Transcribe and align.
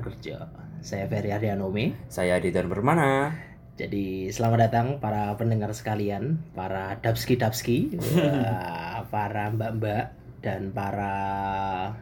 Kerja. 0.00 0.48
Saya 0.84 1.08
Ferry 1.10 1.32
Ardianome. 1.32 1.96
Saya 2.06 2.38
Didan 2.38 2.68
Permana. 2.68 3.34
Jadi 3.76 4.32
selamat 4.32 4.58
datang 4.72 4.86
para 5.04 5.36
pendengar 5.36 5.68
sekalian, 5.76 6.40
para 6.56 6.96
dapski, 7.04 7.36
wah, 7.92 9.04
para 9.12 9.52
mbak-mbak 9.52 10.16
dan 10.40 10.72
para 10.72 11.12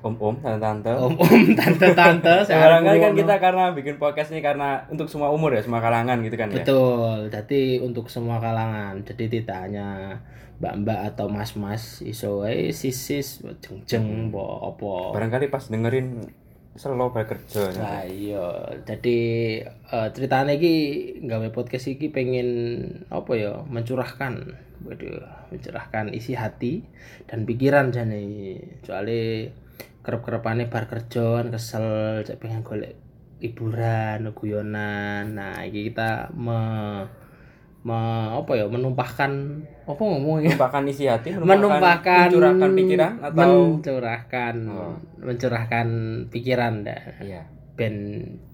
Om-om, 0.04 0.38
tante-tante. 0.38 0.92
om-om, 0.94 1.42
tante-tante. 1.58 2.46
Sekarang 2.46 2.86
kan 2.86 3.16
kita 3.18 3.34
karena 3.42 3.74
bikin 3.74 3.98
podcast 3.98 4.30
ini 4.30 4.38
karena 4.38 4.86
untuk 4.86 5.10
semua 5.10 5.34
umur 5.34 5.50
ya, 5.50 5.66
semua 5.66 5.82
kalangan 5.82 6.22
gitu 6.22 6.36
kan 6.38 6.52
ya. 6.54 6.62
Betul, 6.62 7.32
jadi 7.32 7.82
untuk 7.82 8.06
semua 8.06 8.38
kalangan, 8.38 9.02
jadi 9.02 9.40
tidak 9.40 9.58
hanya 9.66 10.20
mbak-mbak 10.62 11.10
atau 11.10 11.26
mas-mas, 11.26 12.04
iso 12.06 12.46
wae 12.46 12.70
sisis, 12.70 13.42
jeng-jeng, 13.64 14.30
bo 14.30 14.62
apa. 14.62 15.16
Barangkali 15.18 15.50
pas 15.50 15.66
dengerin 15.66 16.22
selo 16.74 17.14
bekerja. 17.14 17.70
ya. 17.70 17.78
Nah, 17.78 18.02
iya, 18.06 18.46
jadi 18.82 19.18
eh, 19.66 20.08
ceritanya 20.10 20.52
iki 20.54 20.74
gawe 21.22 21.48
podcast 21.54 21.86
iki 21.86 22.10
pengen 22.10 22.48
apa 23.14 23.32
ya, 23.38 23.62
mencurahkan, 23.66 24.58
waduh, 24.82 25.22
mencurahkan 25.54 26.10
isi 26.10 26.34
hati 26.34 26.82
dan 27.30 27.46
pikiran 27.46 27.94
jane. 27.94 28.58
Soalnya 28.82 29.54
kerep-kerepane 30.04 30.68
bar 30.68 30.90
kerjaan 30.90 31.54
kesel, 31.54 32.20
cek 32.26 32.42
pengen 32.42 32.66
golek 32.66 32.98
hiburan, 33.38 34.32
guyonan. 34.32 35.36
Nah, 35.36 35.62
iki 35.64 35.92
kita 35.92 36.32
me, 36.34 36.60
me- 37.84 37.94
apa 38.34 38.52
ya, 38.54 38.64
menumpahkan 38.64 39.30
apa 39.84 40.00
ngomongnya? 40.00 40.50
Menumpahkan 40.50 40.82
isi 40.86 41.04
hati, 41.04 41.30
menumpahkan 41.30 42.26
mencurahkan 42.26 42.70
pikiran 42.72 43.12
atau 43.22 43.76
mencurahkan 43.76 44.54
Oh. 44.66 44.96
mencurahkan 45.20 45.86
pikiran 46.28 46.82
dah 46.82 47.02
iya. 47.18 47.44
ben 47.74 47.94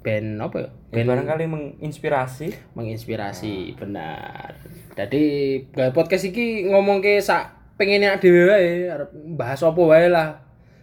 ben 0.00 0.34
apa 0.36 0.56
ya 0.58 0.68
Ya, 0.90 0.94
ben 0.96 1.06
barangkali 1.06 1.44
menginspirasi. 1.46 2.74
menginspirasi 2.74 3.76
benar 3.76 4.56
jadi 4.92 5.22
gawe 5.70 5.92
podcast 5.92 6.26
iki 6.26 6.66
ngomong 6.66 6.98
ke 6.98 7.18
sak 7.18 7.54
pengennya 7.76 8.16
dhewe 8.16 8.44
wae 8.44 8.88
arep 8.88 9.08
bahas 9.34 9.60
apa 9.60 9.78
wae 9.78 10.08
lah 10.08 10.40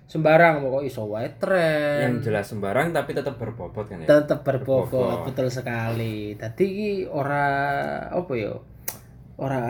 sembarang 0.07 0.63
pokok 0.63 0.83
iso 0.87 1.03
wae 1.05 1.27
tren. 1.35 1.99
Yang 2.15 2.31
jelas 2.31 2.45
sembarang 2.47 2.95
tapi 2.95 3.11
tetap 3.11 3.35
berbobot 3.35 3.85
kan 3.85 4.01
ya. 4.01 4.07
tetap 4.07 4.41
berbobot 4.41 4.87
Berbobot. 4.87 5.27
betul 5.27 5.47
sekali. 5.51 6.31
Tadi 6.39 7.03
ora 7.03 7.45
apa 8.07 8.31
ya 8.33 8.55
ora 9.37 9.61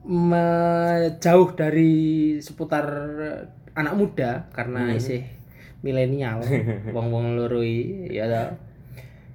menjauh 0.00 1.52
dari 1.52 1.92
seputar 2.40 2.84
anak 3.76 3.94
muda 3.94 4.48
karena 4.50 4.90
isih 4.90 5.22
milenial 5.80 6.40
wong-wong 6.96 7.36
lurui 7.36 8.08
ya 8.08 8.24
toh. 8.26 8.56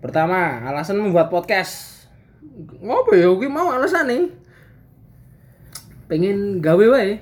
pertama 0.02 0.66
alasan 0.66 0.98
membuat 0.98 1.30
podcast. 1.30 1.94
Ngopo 2.82 3.14
ya 3.14 3.30
kuwi 3.30 3.50
mau 3.50 3.70
alasan 3.70 4.10
nih? 4.10 4.24
Pengen 6.06 6.62
gawe 6.62 6.86
wae 6.90 7.18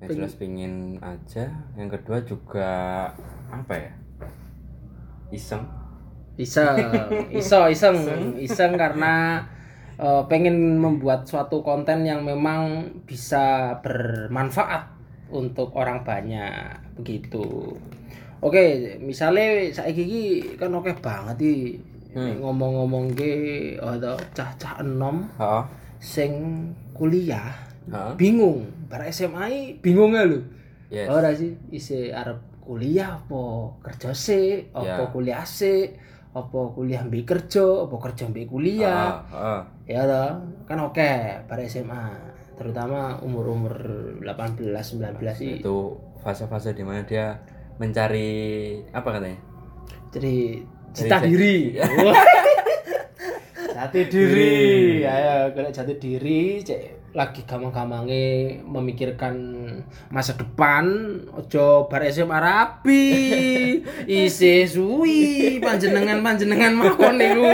Yang 0.00 0.08
jelas 0.16 0.34
pingin 0.36 0.96
aja. 0.98 1.44
Yang 1.76 1.88
kedua 2.00 2.18
juga 2.24 2.70
apa 3.48 3.74
ya? 3.76 3.92
Iseng. 5.30 5.64
iseng 6.40 6.72
iso 7.28 7.68
iseng 7.68 8.00
iseng 8.40 8.72
karena 8.72 9.44
eh, 10.00 10.22
pengen 10.24 10.80
membuat 10.80 11.28
suatu 11.28 11.60
konten 11.60 12.08
yang 12.08 12.24
memang 12.24 12.88
bisa 13.04 13.76
bermanfaat 13.84 14.88
untuk 15.28 15.76
orang 15.76 16.00
banyak 16.00 16.80
begitu 16.96 17.76
oke 18.40 18.64
misalnya 19.04 19.68
saya 19.68 19.92
gigi 19.92 20.56
kan 20.56 20.72
oke 20.72 20.96
banget 21.04 21.36
nih 21.38 21.60
Hmm. 22.10 22.42
ngomong-ngomong 22.42 23.14
ke 23.14 23.32
ada 23.78 24.18
cah-cah 24.34 24.82
enom 24.82 25.22
Heeh. 25.38 25.62
sing 26.02 26.32
kuliah 26.90 27.54
Heeh. 27.86 28.12
bingung. 28.14 28.68
Bar 28.86 29.06
SMA 29.08 29.78
bingung 29.78 30.12
ya 30.12 30.24
lu? 30.24 30.42
Yes. 30.90 31.06
ora 31.06 31.30
sih 31.30 31.54
isi 31.70 32.10
arep 32.10 32.34
kuliah 32.60 33.14
apa 33.16 33.42
kerja 33.80 34.10
sih 34.10 34.66
apa 34.70 35.00
Ya. 35.00 35.06
kuliah 35.06 35.42
sih 35.42 35.94
apa 36.30 36.60
kuliah 36.70 37.02
mbek 37.02 37.24
kerja 37.24 37.86
apa 37.86 37.96
kerja 38.00 38.26
mbek 38.26 38.46
kuliah. 38.46 39.22
Heeh, 39.24 39.32
heeh. 39.32 39.60
ya 39.88 40.02
toh 40.04 40.30
kan 40.64 40.78
oke 40.80 41.10
pada 41.46 41.62
SMA 41.64 42.10
terutama 42.54 43.16
umur-umur 43.18 43.72
18 44.20 44.66
19 44.68 45.16
sih 45.32 45.52
itu 45.58 45.78
fase-fase 46.20 46.74
di 46.74 46.82
mana 46.82 47.00
dia 47.02 47.38
mencari 47.78 48.30
apa 48.90 49.08
katanya? 49.10 49.38
Jadi 50.10 50.60
cita 50.92 51.16
Jadi- 51.16 51.30
diri. 51.30 51.56
Jati 53.70 54.00
diri. 54.06 55.00
Ayo 55.02 55.54
kalau 55.54 55.70
jati 55.70 55.94
diri 55.96 56.60
cek 56.60 56.99
lagi 57.10 57.42
gampang-gampangnya 57.42 58.62
memikirkan 58.62 59.34
masa 60.14 60.38
depan 60.38 60.86
ojo 61.34 61.90
bar 61.90 62.06
SMA 62.06 62.38
rapi. 62.38 63.06
Isi 64.06 64.62
suwi 64.70 65.58
panjenengan 65.58 66.22
panjenengan 66.22 66.70
mawon 66.78 67.18
niku 67.18 67.50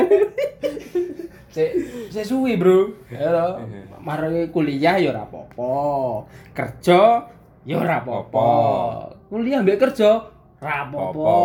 cek 1.57 1.71
cek 2.13 2.25
suwi 2.29 2.61
bro. 2.61 2.93
Ya 3.09 3.33
toh. 3.33 3.65
mari 4.05 4.53
kuliah 4.53 5.01
ya 5.01 5.17
ora 5.17 5.25
apa-apa. 5.25 5.73
Kerja 6.53 7.25
ya 7.65 7.75
ora 7.81 8.05
apa-apa. 8.05 8.49
Kuliah 9.33 9.65
mbek 9.65 9.81
kerja 9.81 10.21
ora 10.61 10.75
apa-apa. 10.85 11.25
Apa. 11.25 11.37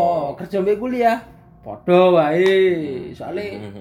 kerja 0.43 0.59
mbek 0.59 0.83
kuliah 0.83 1.23
padha 1.63 2.11
wae. 2.11 3.15
Soalnya 3.15 3.71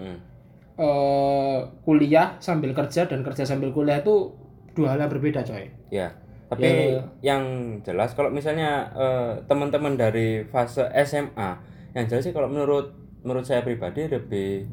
Eh, 0.81 1.59
kuliah 1.85 2.41
sambil 2.41 2.73
kerja 2.73 3.05
dan 3.05 3.21
kerja 3.21 3.45
sambil 3.45 3.69
kuliah 3.69 4.01
itu 4.01 4.33
dua 4.73 4.97
hal 4.97 5.05
yang 5.05 5.13
berbeda 5.13 5.45
coy 5.45 5.69
ya 5.93 6.09
tapi 6.49 6.65
Ya. 6.65 7.37
yang 7.37 7.45
jelas 7.85 8.17
kalau 8.17 8.33
misalnya 8.33 8.89
eh, 8.97 9.37
teman-teman 9.45 10.01
dari 10.01 10.41
fase 10.49 10.89
SMA 11.05 11.53
yang 11.93 12.09
jelas 12.09 12.25
sih 12.25 12.33
kalau 12.33 12.49
menurut 12.49 12.97
menurut 13.21 13.45
saya 13.45 13.61
pribadi 13.61 14.09
lebih 14.09 14.65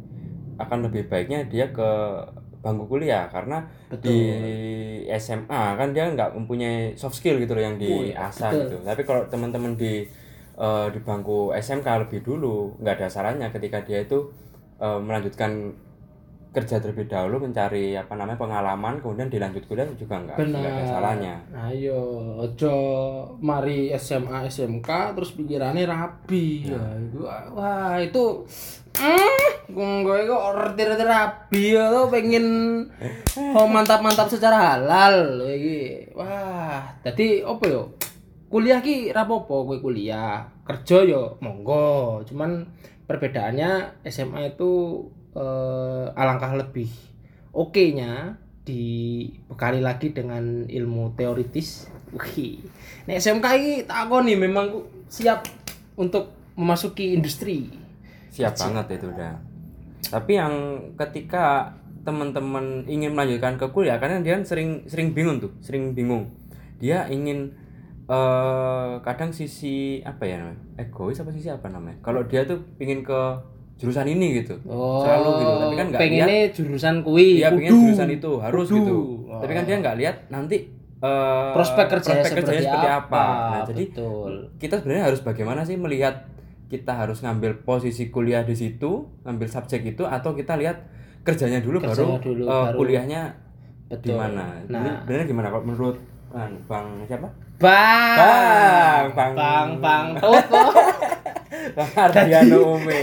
akan 0.55 0.87
lebih 0.87 1.11
baiknya 1.11 1.43
dia 1.51 1.75
ke 1.75 1.89
bangku 2.63 2.87
kuliah 2.87 3.27
karena 3.27 3.67
Betul. 3.91 4.07
di 4.07 4.17
SMA 5.19 5.75
kan 5.75 5.91
dia 5.91 6.07
nggak 6.07 6.39
mempunyai 6.39 6.95
soft 6.95 7.19
skill 7.19 7.35
gitu 7.35 7.51
loh 7.51 7.67
yang 7.67 7.75
diasah 7.75 8.47
betul. 8.55 8.63
gitu 8.63 8.77
tapi 8.87 9.01
kalau 9.03 9.27
teman-teman 9.27 9.75
di 9.75 10.07
eh, 10.55 10.87
di 10.87 10.99
bangku 11.03 11.51
SMK 11.51 12.07
lebih 12.07 12.23
dulu 12.23 12.79
nggak 12.79 12.95
ada 12.95 13.07
salahnya 13.11 13.51
ketika 13.51 13.83
dia 13.83 14.07
itu 14.07 14.31
eh, 14.79 14.99
melanjutkan 15.03 15.83
kerja 16.57 16.81
terlebih 16.81 17.05
dahulu 17.05 17.45
mencari 17.45 17.93
apa 17.93 18.17
namanya 18.17 18.41
pengalaman 18.41 18.97
kemudian 18.97 19.29
dilanjut 19.29 19.61
kuliah 19.69 19.85
juga 19.93 20.17
nggak 20.17 20.41
nggak 20.41 20.57
ada 20.57 20.81
benar. 20.81 20.89
salahnya. 20.89 21.35
Ayo 21.53 22.01
ojo 22.41 22.75
mari 23.37 23.93
SMA 23.93 24.49
SMK 24.49 24.89
terus 25.13 25.37
pikirannya 25.37 25.85
rapi. 25.85 26.65
Ya 26.65 26.81
itu 26.97 27.21
wah 27.53 28.01
itu 28.01 28.41
hmm 28.97 29.69
gue 29.77 30.19
kok 30.25 30.45
reti-reti 30.57 31.05
rapi 31.05 31.63
ya 31.77 31.93
tuh 31.93 32.09
pengen 32.09 32.45
oh, 33.57 33.67
mantap-mantap 33.69 34.25
secara 34.25 34.57
halal 34.57 35.45
iki. 35.45 36.09
Wah 36.17 36.81
jadi 37.05 37.45
apa 37.45 37.63
yo? 37.69 37.93
Kuliah 38.49 38.81
ki 38.81 39.13
rapopo 39.13 39.69
gue 39.69 39.77
kuliah. 39.77 40.41
Kerja 40.65 41.05
yo 41.05 41.37
monggo. 41.37 42.25
Cuman 42.25 42.65
perbedaannya 43.05 44.01
SMA 44.09 44.57
itu 44.57 45.05
eh, 45.37 46.05
alangkah 46.17 46.57
lebih 46.57 46.89
oke-nya 47.53 48.37
dibekali 48.67 49.79
lagi 49.79 50.11
dengan 50.11 50.67
ilmu 50.67 51.15
teoritis. 51.15 51.87
Wih, 52.11 52.59
nek 53.07 53.19
SMK 53.19 53.45
ini 53.55 53.73
tak 53.87 54.11
nih 54.11 54.35
memang 54.35 54.83
siap 55.07 55.47
untuk 55.95 56.35
memasuki 56.59 57.15
industri. 57.15 57.71
siap 58.27 58.53
banget 58.53 59.01
itu 59.01 59.07
udah. 59.09 59.33
Tapi 60.13 60.31
yang 60.37 60.53
ketika 60.93 61.73
teman-teman 62.05 62.85
ingin 62.87 63.17
melanjutkan 63.17 63.57
ke 63.59 63.65
kuliah 63.73 63.97
karena 63.97 64.21
dia 64.21 64.37
sering 64.45 64.85
sering 64.87 65.11
bingung 65.11 65.41
tuh 65.41 65.51
sering 65.59 65.91
bingung. 65.97 66.31
Dia 66.77 67.09
ingin 67.09 67.51
eh 68.07 68.93
kadang 69.03 69.35
sisi 69.35 69.99
apa 70.05 70.23
ya 70.23 70.39
namanya? 70.39 70.61
Egois 70.79 71.19
apa 71.19 71.33
sisi 71.33 71.49
apa 71.51 71.67
namanya? 71.67 71.99
Kalau 71.99 72.23
dia 72.23 72.47
tuh 72.47 72.63
ingin 72.79 73.03
ke 73.03 73.19
jurusan 73.77 74.05
ini 74.05 74.27
gitu 74.37 74.57
Oh, 74.63 74.99
selalu 74.99 75.29
gitu 75.37 75.53
tapi 75.55 75.75
kan 75.75 75.85
nggak 75.87 76.01
lihat 76.01 76.25
pengennya 76.25 76.41
jurusan 76.51 76.95
kui. 76.99 77.27
dia 77.37 77.49
pengen 77.49 77.71
jurusan 77.71 78.09
itu 78.11 78.31
harus 78.37 78.67
Kudu. 78.67 78.75
gitu 78.75 78.97
Oh. 79.27 79.37
tapi 79.37 79.51
kan 79.53 79.63
dia 79.63 79.75
nggak 79.77 79.95
lihat 79.95 80.15
nanti 80.27 80.57
eh, 80.97 81.51
prospek 81.53 81.85
kerjanya 81.87 82.19
prospek 82.19 82.31
seperti, 82.33 82.51
kerjanya 82.57 82.91
apa. 82.97 83.23
nah 83.47 83.61
jadi 83.63 83.83
Betul. 83.87 84.31
kita 84.57 84.75
sebenarnya 84.77 85.03
harus 85.05 85.21
bagaimana 85.21 85.61
sih 85.61 85.77
melihat 85.77 86.25
kita 86.67 86.91
harus 86.91 87.21
ngambil 87.21 87.63
posisi 87.63 88.09
kuliah 88.09 88.41
di 88.41 88.51
situ, 88.51 88.91
ngambil 89.23 89.47
subjek 89.47 89.87
itu 89.87 90.03
atau 90.03 90.33
kita 90.33 90.57
lihat 90.57 90.83
kerjanya 91.21 91.61
dulu 91.61 91.79
Kerjanya 91.79 92.17
baru 92.17 92.25
dulu, 92.25 92.43
eh, 92.43 92.51
baru- 92.51 92.75
kuliahnya 92.75 93.21
Betul. 93.87 94.19
Gimana? 94.19 94.43
Nah. 94.67 94.99
Benernya 95.05 95.25
gimana 95.25 95.47
kalau 95.47 95.63
menurut 95.63 95.95
kan, 96.27 96.51
Bang 96.67 96.87
siapa? 97.05 97.29
Bang, 97.55 98.17
Bang, 99.15 99.31
Bang. 99.31 99.33
bang, 99.33 99.69
bang, 99.79 100.05
kok. 100.19 100.96
Bang 101.73 101.91
Ardiano 101.95 102.77
Ume. 102.77 103.01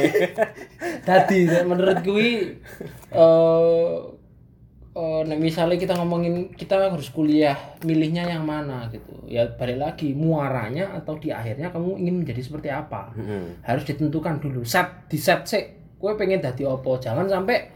Tadi 1.09 1.39
menurut 1.65 1.99
gue 2.01 2.29
eh 3.11 3.95
eh, 4.95 5.21
nek 5.27 5.39
misalnya 5.39 5.75
kita 5.75 5.99
ngomongin 5.99 6.55
kita 6.55 6.79
harus 6.79 7.11
kuliah 7.11 7.57
milihnya 7.83 8.31
yang 8.31 8.47
mana 8.47 8.87
gitu. 8.89 9.13
Ya 9.27 9.45
balik 9.51 9.83
lagi 9.83 10.15
muaranya 10.15 10.95
atau 10.95 11.19
di 11.19 11.35
akhirnya 11.35 11.69
kamu 11.69 11.99
ingin 11.99 12.23
menjadi 12.23 12.41
seperti 12.41 12.69
apa? 12.71 13.11
Heeh. 13.19 13.59
harus 13.67 13.83
ditentukan 13.85 14.39
dulu. 14.39 14.63
Set 14.63 15.11
di 15.11 15.19
set 15.19 15.43
sih 15.45 15.65
gue 15.99 16.13
pengen 16.15 16.39
dadi 16.39 16.63
opo 16.63 17.01
jangan 17.01 17.25
sampai 17.25 17.71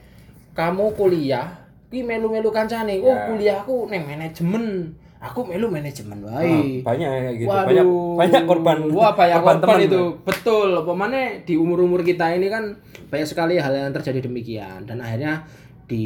kamu 0.52 0.93
kuliah 0.94 1.49
ki 1.88 2.05
melu-melu 2.05 2.52
kancane. 2.52 3.00
Oh 3.00 3.08
Ya. 3.08 3.26
kuliahku 3.26 3.88
neng 3.88 4.05
manajemen 4.05 4.93
aku 5.19 5.50
melu 5.50 5.67
manajemen 5.67 6.23
Ah, 6.26 6.38
wae 6.43 6.82
banyak 6.87 7.09
ya 7.11 7.20
kayak 7.26 7.37
gitu. 7.43 7.49
Waduh. 7.50 7.67
Banyak 7.67 7.87
banyak 8.19 8.43
korban. 8.47 8.76
Wah, 8.94 9.12
banyak 9.19 9.38
korban, 9.43 9.59
teman, 9.62 9.81
itu. 9.87 10.03
Betul. 10.23 10.69
Pemane 10.87 11.43
di 11.43 11.55
umur-umur 11.59 12.06
kita 12.06 12.31
ini 12.35 12.47
kan 12.47 12.79
banyak 13.11 13.26
sekali 13.26 13.59
hal 13.59 13.75
yang 13.75 13.91
terjadi 13.91 14.23
demikian 14.31 14.87
dan 14.87 15.03
akhirnya 15.03 15.43
di 15.88 16.05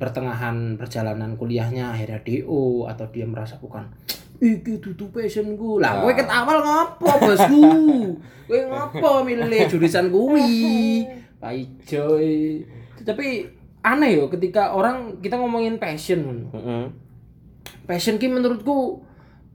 pertengahan 0.00 0.80
perjalanan 0.80 1.36
kuliahnya 1.36 1.92
akhirnya 1.92 2.24
DO 2.24 2.88
atau 2.88 3.04
dia 3.12 3.28
merasa 3.28 3.60
bukan 3.60 3.84
iki 4.40 4.80
tutu 4.80 5.12
passionku 5.12 5.76
lah 5.76 6.00
kowe 6.00 6.14
ket 6.16 6.30
awal 6.32 6.64
ngopo 6.64 7.10
bosku 7.20 7.68
kowe 8.48 8.60
ngopo 8.72 9.28
milih 9.28 9.68
jurusan 9.68 10.08
kuwi 10.08 11.04
Pak 11.36 11.52
Ijo 11.52 12.16
tapi 13.04 13.44
aneh 13.84 14.16
yo 14.16 14.32
ketika 14.32 14.72
orang 14.72 15.20
kita 15.20 15.36
ngomongin 15.36 15.76
passion 15.76 16.48
Heeh. 16.48 16.88
Passion 17.88 18.20
ki 18.20 18.28
menurutku 18.28 19.00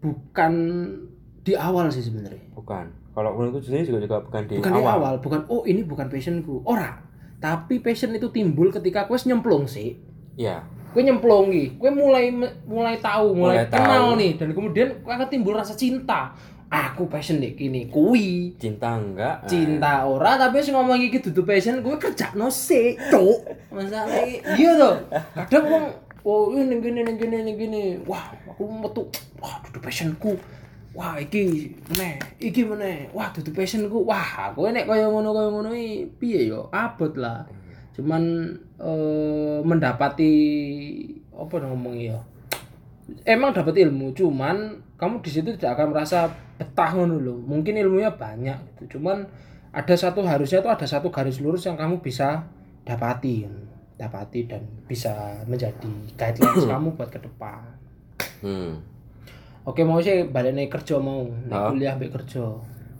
bukan 0.01 0.53
di 1.39 1.53
awal 1.53 1.87
sih 1.87 2.01
sebenarnya. 2.01 2.41
Bukan. 2.51 2.85
Kalau 3.13 3.29
menurutku 3.31 3.61
sendiri 3.61 3.85
juga 3.85 3.99
juga 4.01 4.17
bukan 4.21 4.41
di 4.43 4.55
bukan 4.57 4.73
di 4.73 4.81
awal. 4.81 4.93
awal 4.97 5.13
bukan 5.21 5.41
oh 5.47 5.61
ini 5.63 5.85
bukan 5.85 6.09
passionku. 6.09 6.65
Ora. 6.65 6.97
Tapi 7.37 7.77
passion 7.77 8.09
itu 8.09 8.27
timbul 8.27 8.71
ketika 8.71 9.05
kue 9.05 9.19
nyemplung 9.21 9.63
sih. 9.63 9.95
Iya. 10.33 10.65
kue 10.89 11.01
nyemplung 11.01 11.49
nih 11.49 11.73
kue 11.75 11.89
mulai 11.89 12.29
mulai 12.63 12.97
tahu 12.97 13.33
mulai, 13.33 13.65
Mulai 13.65 13.69
kenal 13.69 14.13
tahu. 14.13 14.19
nih. 14.19 14.31
Dan 14.37 14.49
kemudian 14.51 14.87
kue 14.99 15.09
akan 15.09 15.27
timbul 15.27 15.53
rasa 15.53 15.73
cinta. 15.73 16.33
Aku 16.73 17.05
passion 17.05 17.37
deh 17.37 17.53
gini 17.53 17.85
kui 17.85 18.57
Cinta 18.57 18.97
enggak? 18.97 19.45
cinta 19.45 20.09
ora 20.09 20.41
tapi 20.41 20.57
sing 20.57 20.73
ngomong 20.73 20.97
iki 20.97 21.21
dudu 21.21 21.45
passion 21.45 21.85
gue 21.85 21.95
kerja 22.01 22.33
no 22.33 22.49
sih 22.49 22.97
cuk. 23.13 23.45
Masalah 23.69 24.09
iya 24.57 24.73
tuh 24.73 24.97
kadang 25.37 25.65
wong 25.69 25.85
oh 26.23 26.51
ini 26.55 26.79
gini 26.79 26.99
ini 27.03 27.13
gini 27.19 27.35
ini 27.43 27.51
gini. 27.55 27.83
Wah 28.07 28.35
aku 28.47 28.63
metu. 28.67 29.03
Wah 29.39 29.59
dudu 29.67 29.79
passionku. 29.79 30.35
Wah 30.95 31.19
iki 31.19 31.71
meneh 31.93 32.19
iki 32.39 32.63
meneh. 32.67 33.07
Wah 33.15 33.31
dudu 33.31 33.51
passionku. 33.55 34.03
Wah 34.03 34.51
aku 34.51 34.67
nek 34.71 34.87
kaya 34.87 35.07
ngono 35.07 35.31
kaya 35.31 35.49
ngono 35.51 35.69
iki. 35.71 36.07
Piye 36.19 36.51
yo? 36.51 36.67
Abot 36.71 37.13
lah. 37.19 37.45
Cuman 37.93 38.23
eh, 38.81 39.59
mendapati 39.61 40.33
apa 41.33 41.55
ngomong 41.61 41.97
ya 41.97 42.17
emang 43.27 43.51
dapat 43.51 43.75
ilmu 43.83 44.15
cuman 44.15 44.79
kamu 44.95 45.19
di 45.19 45.29
situ 45.31 45.49
tidak 45.59 45.75
akan 45.79 45.91
merasa 45.91 46.31
betah 46.55 46.95
ngono 46.95 47.19
loh 47.19 47.39
mungkin 47.43 47.75
ilmunya 47.75 48.15
banyak 48.15 48.55
gitu. 48.79 48.97
Cuman 48.97 49.27
ada 49.73 49.95
satu 49.97 50.23
harusnya 50.23 50.63
tuh 50.63 50.71
ada 50.71 50.87
satu 50.87 51.11
garis 51.11 51.43
lurus 51.43 51.67
yang 51.67 51.75
kamu 51.75 51.99
bisa 51.99 52.47
dapati 52.87 53.43
dapati 54.03 54.45
dan 54.45 54.59
bisa 54.83 55.11
menjadi 55.45 55.87
guidelines 56.13 56.67
kamu 56.71 56.93
buat 56.93 57.09
ke 57.09 57.19
depan 57.19 57.63
Hmm. 58.43 58.75
oke 59.63 59.79
mau 59.81 60.03
sih 60.03 60.27
balik 60.27 60.67
kerja 60.67 60.99
mau 60.99 61.23
nek 61.47 61.55
Oh. 61.55 61.69
kuliah 61.71 61.95
ambek 61.95 62.11
kerja 62.11 62.43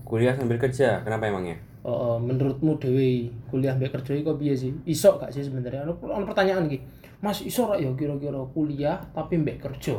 Kuliah 0.04 0.36
sambil 0.36 0.60
kerja. 0.60 1.00
Kenapa 1.02 1.32
emangnya? 1.32 1.56
Oh, 1.82 1.90
oh, 1.90 2.16
menurutmu 2.20 2.76
Dewi 2.76 3.32
kuliah 3.48 3.72
ambek 3.72 3.96
kerja 3.96 4.12
kok 4.14 4.36
piye 4.36 4.52
sih? 4.52 4.76
Iso 4.84 5.16
gak 5.16 5.32
sih 5.32 5.42
sebenarnya? 5.42 5.88
Ono 5.88 6.28
pertanyaan 6.28 6.68
iki. 6.68 6.78
Mas 7.24 7.40
iso 7.40 7.72
ya 7.74 7.88
kira-kira 7.96 8.36
kuliah 8.52 9.00
tapi 9.16 9.40
ambek 9.40 9.64
kerja? 9.64 9.96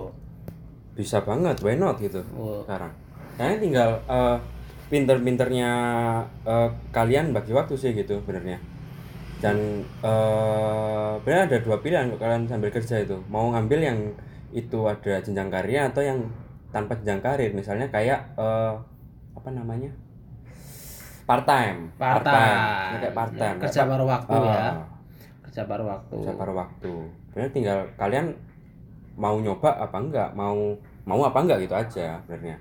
Bisa 0.93 1.25
banget, 1.25 1.57
why 1.65 1.75
not 1.75 1.97
gitu. 1.99 2.21
Oh. 2.37 2.61
Sekarang. 2.63 2.93
Kalian 3.35 3.59
tinggal 3.59 3.91
eh, 4.05 4.37
pinter-pinternya 4.93 5.71
eh, 6.45 6.69
kalian 6.93 7.33
bagi 7.33 7.51
waktu 7.57 7.75
sih 7.75 7.91
gitu 7.91 8.21
benernya. 8.23 8.61
Dan 9.45 9.57
eh 10.01 11.13
benar 11.21 11.41
ada 11.45 11.59
dua 11.61 11.77
pilihan 11.85 12.09
kalian 12.17 12.49
sambil 12.49 12.73
kerja 12.73 13.05
itu. 13.05 13.21
Mau 13.29 13.53
ngambil 13.53 13.81
yang 13.85 13.99
itu 14.57 14.89
ada 14.89 15.21
jenjang 15.21 15.53
karir 15.53 15.93
atau 15.93 16.01
yang 16.01 16.19
tanpa 16.73 16.97
jenjang 17.05 17.21
karir. 17.21 17.53
Misalnya 17.53 17.93
kayak 17.93 18.25
eh, 18.41 18.73
apa 19.37 19.49
namanya? 19.53 19.93
Part 21.29 21.45
time. 21.49 21.89
Part-time. 21.97 22.61
Kayak 23.01 23.15
part 23.17 23.33
time. 23.37 23.59
Kerja 23.61 23.81
paruh 23.89 24.09
waktu 24.09 24.37
ya. 24.45 24.57
Ah. 24.57 24.85
Kerja 25.45 25.63
paruh 25.69 25.87
waktu. 25.87 26.17
bisa 26.19 26.33
paruh 26.35 26.57
waktu 26.57 26.93
benar 27.35 27.51
tinggal 27.51 27.79
kalian 27.99 28.31
mau 29.19 29.39
nyoba 29.43 29.75
apa 29.75 29.99
enggak 29.99 30.31
mau 30.39 30.79
mau 31.03 31.21
apa 31.27 31.39
enggak 31.43 31.67
gitu 31.67 31.75
aja 31.75 32.23
sebenarnya 32.23 32.57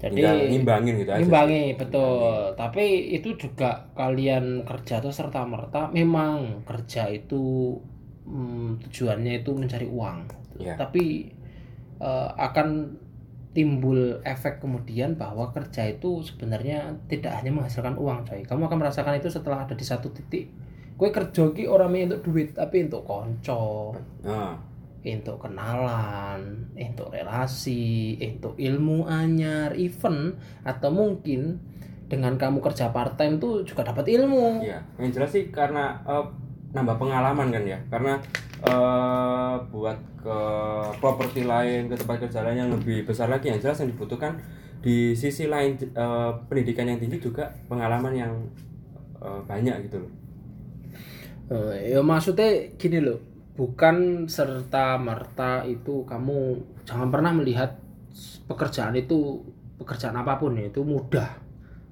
Jadi 0.00 0.20
tinggal 0.20 0.36
ngimbangin 0.50 0.94
gitu 1.00 1.10
aja 1.10 1.20
Ngimbangi, 1.22 1.64
betul. 1.78 2.52
Tapi 2.58 2.84
itu 3.14 3.28
juga 3.38 3.88
kalian 3.94 4.66
kerja 4.66 5.00
tuh 5.00 5.14
serta 5.14 5.46
merta 5.46 5.88
memang 5.94 6.66
kerja 6.66 7.08
itu 7.08 7.74
hmm, 8.26 8.84
tujuannya 8.88 9.44
itu 9.44 9.50
mencari 9.54 9.86
uang. 9.86 10.18
Iya. 10.60 10.74
Tapi 10.76 11.04
eh, 12.02 12.28
akan 12.34 12.68
timbul 13.54 14.18
efek 14.26 14.58
kemudian 14.58 15.14
bahwa 15.14 15.54
kerja 15.54 15.86
itu 15.86 16.26
sebenarnya 16.26 16.98
tidak 17.06 17.38
hanya 17.38 17.54
menghasilkan 17.54 17.94
uang, 17.94 18.26
coy. 18.26 18.42
Kamu 18.42 18.66
akan 18.66 18.78
merasakan 18.82 19.22
itu 19.22 19.30
setelah 19.30 19.62
ada 19.62 19.78
di 19.78 19.86
satu 19.86 20.10
titik. 20.10 20.50
Kue 20.98 21.14
kerja 21.14 21.50
ki 21.54 21.70
orang 21.70 21.94
untuk 22.10 22.22
duit, 22.30 22.54
tapi 22.54 22.86
untuk 22.86 23.02
konco, 23.02 23.94
nah, 24.22 24.54
untuk 25.04 25.36
kenalan, 25.36 26.72
untuk 26.72 27.12
relasi, 27.12 28.16
untuk 28.18 28.56
ilmu 28.56 29.04
anyar, 29.04 29.76
even 29.76 30.40
atau 30.64 30.88
mungkin 30.88 31.60
dengan 32.08 32.40
kamu 32.40 32.64
kerja 32.64 32.88
part 32.92 33.16
time 33.20 33.36
tuh 33.36 33.64
juga 33.64 33.84
dapat 33.84 34.08
ilmu. 34.12 34.60
iya 34.64 34.80
yang 35.00 35.12
jelas 35.12 35.32
sih 35.32 35.48
karena 35.52 36.00
eh, 36.04 36.24
nambah 36.72 36.96
pengalaman 37.00 37.48
kan 37.52 37.64
ya 37.64 37.78
karena 37.92 38.20
eh 38.64 39.54
buat 39.68 39.98
ke 40.24 40.38
properti 41.00 41.44
lain 41.44 41.92
ke 41.92 41.96
tempat 42.00 42.28
kerja 42.28 42.40
lain 42.44 42.58
yang 42.64 42.70
lebih 42.72 43.04
besar 43.04 43.28
lagi 43.28 43.52
yang 43.52 43.60
jelas 43.60 43.76
yang 43.84 43.92
dibutuhkan 43.92 44.40
di 44.80 45.12
sisi 45.16 45.48
lain 45.48 45.76
eh, 45.80 46.32
pendidikan 46.48 46.88
yang 46.88 47.00
tinggi 47.00 47.20
juga 47.20 47.52
pengalaman 47.68 48.12
yang 48.12 48.32
eh, 49.20 49.40
banyak 49.44 49.88
gitu 49.88 50.00
loh 50.04 50.12
Eh, 51.44 51.92
ya 51.92 52.00
maksudnya 52.00 52.72
gini 52.80 53.04
loh, 53.04 53.20
bukan 53.54 54.26
serta 54.26 54.98
merta 54.98 55.62
itu 55.62 56.02
kamu 56.04 56.58
jangan 56.82 57.08
pernah 57.08 57.30
melihat 57.30 57.78
pekerjaan 58.50 58.94
itu 58.98 59.40
pekerjaan 59.78 60.14
apa 60.18 60.38
pun 60.38 60.54
ya 60.58 60.66
itu 60.66 60.82
mudah. 60.82 61.42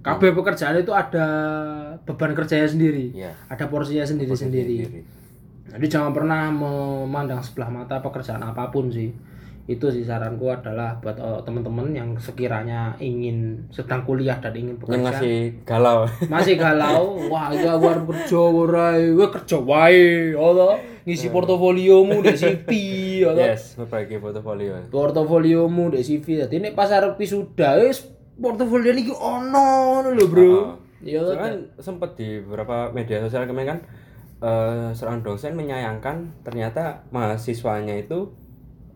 KB 0.03 0.35
pekerjaan 0.35 0.83
itu 0.83 0.91
ada 0.91 1.27
beban 2.03 2.35
kerjanya 2.35 2.67
sendiri, 2.67 3.15
Iya. 3.15 3.31
ada 3.47 3.71
porsinya 3.71 4.03
sendiri-sendiri. 4.03 5.07
Jadi 5.71 5.87
jangan 5.87 6.11
pernah 6.11 6.51
memandang 6.51 7.39
sebelah 7.39 7.71
mata 7.71 8.03
pekerjaan 8.03 8.43
apa 8.43 8.67
pun 8.75 8.91
sih. 8.91 9.15
Itu 9.71 9.95
sih 9.95 10.03
saranku 10.03 10.51
adalah 10.51 10.99
buat 10.99 11.15
eh, 11.15 11.41
teman-teman 11.47 11.95
yang 11.95 12.11
sekiranya 12.19 12.99
ingin 12.99 13.63
sedang 13.71 14.03
kuliah 14.03 14.35
dan 14.43 14.51
ingin 14.59 14.75
yang 14.75 14.79
bekerja 14.83 15.07
masih 15.07 15.37
galau. 15.63 15.99
Masih 16.27 16.55
galau. 16.59 17.03
Wah 17.33 17.55
aku 17.55 17.87
arep 17.87 18.05
kerja 18.11 18.39
ora 18.43 18.99
gue 18.99 19.29
kerja 19.31 19.57
wae 19.63 20.35
Allah. 20.35 20.83
Ngisi 21.03 21.31
portofoliomu 21.31 22.23
di 22.23 22.35
CV 22.35 22.71
Allah. 23.27 23.55
Yes 23.55 23.79
memperbaiki 23.79 24.19
portofolio. 24.19 24.83
Portofoliomu 24.91 25.95
di 25.95 26.03
CV 26.03 26.43
dadi 26.43 26.59
nek 26.59 26.75
pas 26.75 26.91
arep 26.91 27.15
wisuda 27.15 27.79
wis 27.87 28.03
portofolio 28.39 28.91
iki 28.91 29.15
ono 29.15 30.03
lho 30.03 30.27
bro. 30.27 30.51
Oh. 30.51 30.71
ya 31.03 31.19
kan 31.35 31.67
sempat 31.83 32.15
di 32.15 32.39
beberapa 32.47 32.95
media 32.95 33.19
sosial 33.27 33.51
kemarin 33.51 33.75
kan 33.75 33.79
eh, 34.43 34.89
seorang 34.95 35.27
dosen 35.27 35.59
menyayangkan 35.59 36.31
ternyata 36.47 37.03
mahasiswanya 37.11 37.99
itu 37.99 38.31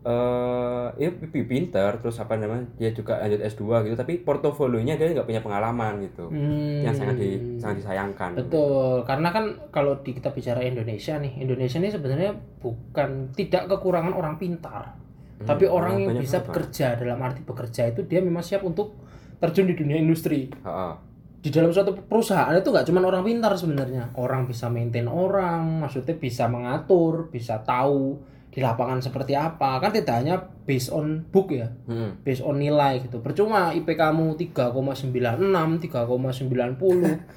eh 0.07 0.87
ya 0.97 1.09
pi- 1.11 1.43
pinter 1.43 1.99
terus 1.99 2.15
apa 2.15 2.33
namanya 2.33 2.63
dia 2.73 2.89
juga 2.89 3.19
lanjut 3.19 3.43
S2 3.43 3.61
gitu 3.83 3.95
tapi 3.95 4.17
portofolionya 4.17 4.95
dia 4.95 5.11
nggak 5.11 5.25
punya 5.25 5.41
pengalaman 5.41 5.99
gitu 6.01 6.27
Hmm. 6.27 6.79
yang 6.79 6.95
sangat 6.95 7.15
di 7.15 7.29
sangat 7.57 7.83
disayangkan 7.83 8.31
Betul, 8.37 9.03
karena 9.03 9.29
kan 9.29 9.43
kalau 9.67 9.99
di 9.99 10.11
kita 10.11 10.31
bicara 10.31 10.61
Indonesia 10.61 11.17
nih, 11.17 11.33
Indonesia 11.37 11.77
ini 11.77 11.89
sebenarnya 11.89 12.31
bukan 12.57 13.09
tidak 13.31 13.67
kekurangan 13.67 14.13
orang 14.13 14.35
pintar, 14.37 14.95
tapi 15.39 15.67
orang 15.67 15.99
yang 15.99 16.09
Hmm, 16.09 16.21
bisa 16.21 16.39
banget. 16.39 16.47
bekerja 16.47 16.87
dalam 16.95 17.19
arti 17.19 17.41
bekerja 17.41 17.81
itu 17.87 18.01
dia 18.03 18.19
memang 18.19 18.41
siap 18.41 18.63
untuk 18.63 18.95
terjun 19.37 19.67
di 19.67 19.75
dunia 19.75 19.97
industri. 19.97 20.47
Heeh. 20.49 20.93
Di 21.37 21.49
dalam 21.49 21.69
suatu 21.69 21.93
perusahaan 21.93 22.49
itu 22.51 22.65
nggak 22.65 22.85
cuma 22.85 23.03
orang 23.03 23.21
pintar 23.21 23.53
sebenarnya, 23.53 24.15
orang 24.15 24.45
bisa 24.45 24.67
maintain 24.67 25.05
orang, 25.05 25.79
maksudnya 25.79 26.15
bisa 26.15 26.47
mengatur, 26.47 27.27
bisa 27.27 27.59
tahu 27.61 28.17
di 28.57 28.65
lapangan 28.65 28.97
seperti 28.97 29.37
apa. 29.37 29.77
Kan 29.77 29.93
tidak 29.93 30.17
hanya 30.17 30.41
based 30.65 30.89
on 30.89 31.21
book 31.29 31.53
ya. 31.53 31.69
Mm-mm. 31.85 32.25
based 32.25 32.41
on 32.41 32.57
nilai 32.57 33.05
gitu. 33.05 33.21
Percuma 33.21 33.69
IP 33.69 33.93
kamu 33.93 34.33
3,96 34.33 35.13
3,90 35.13 35.93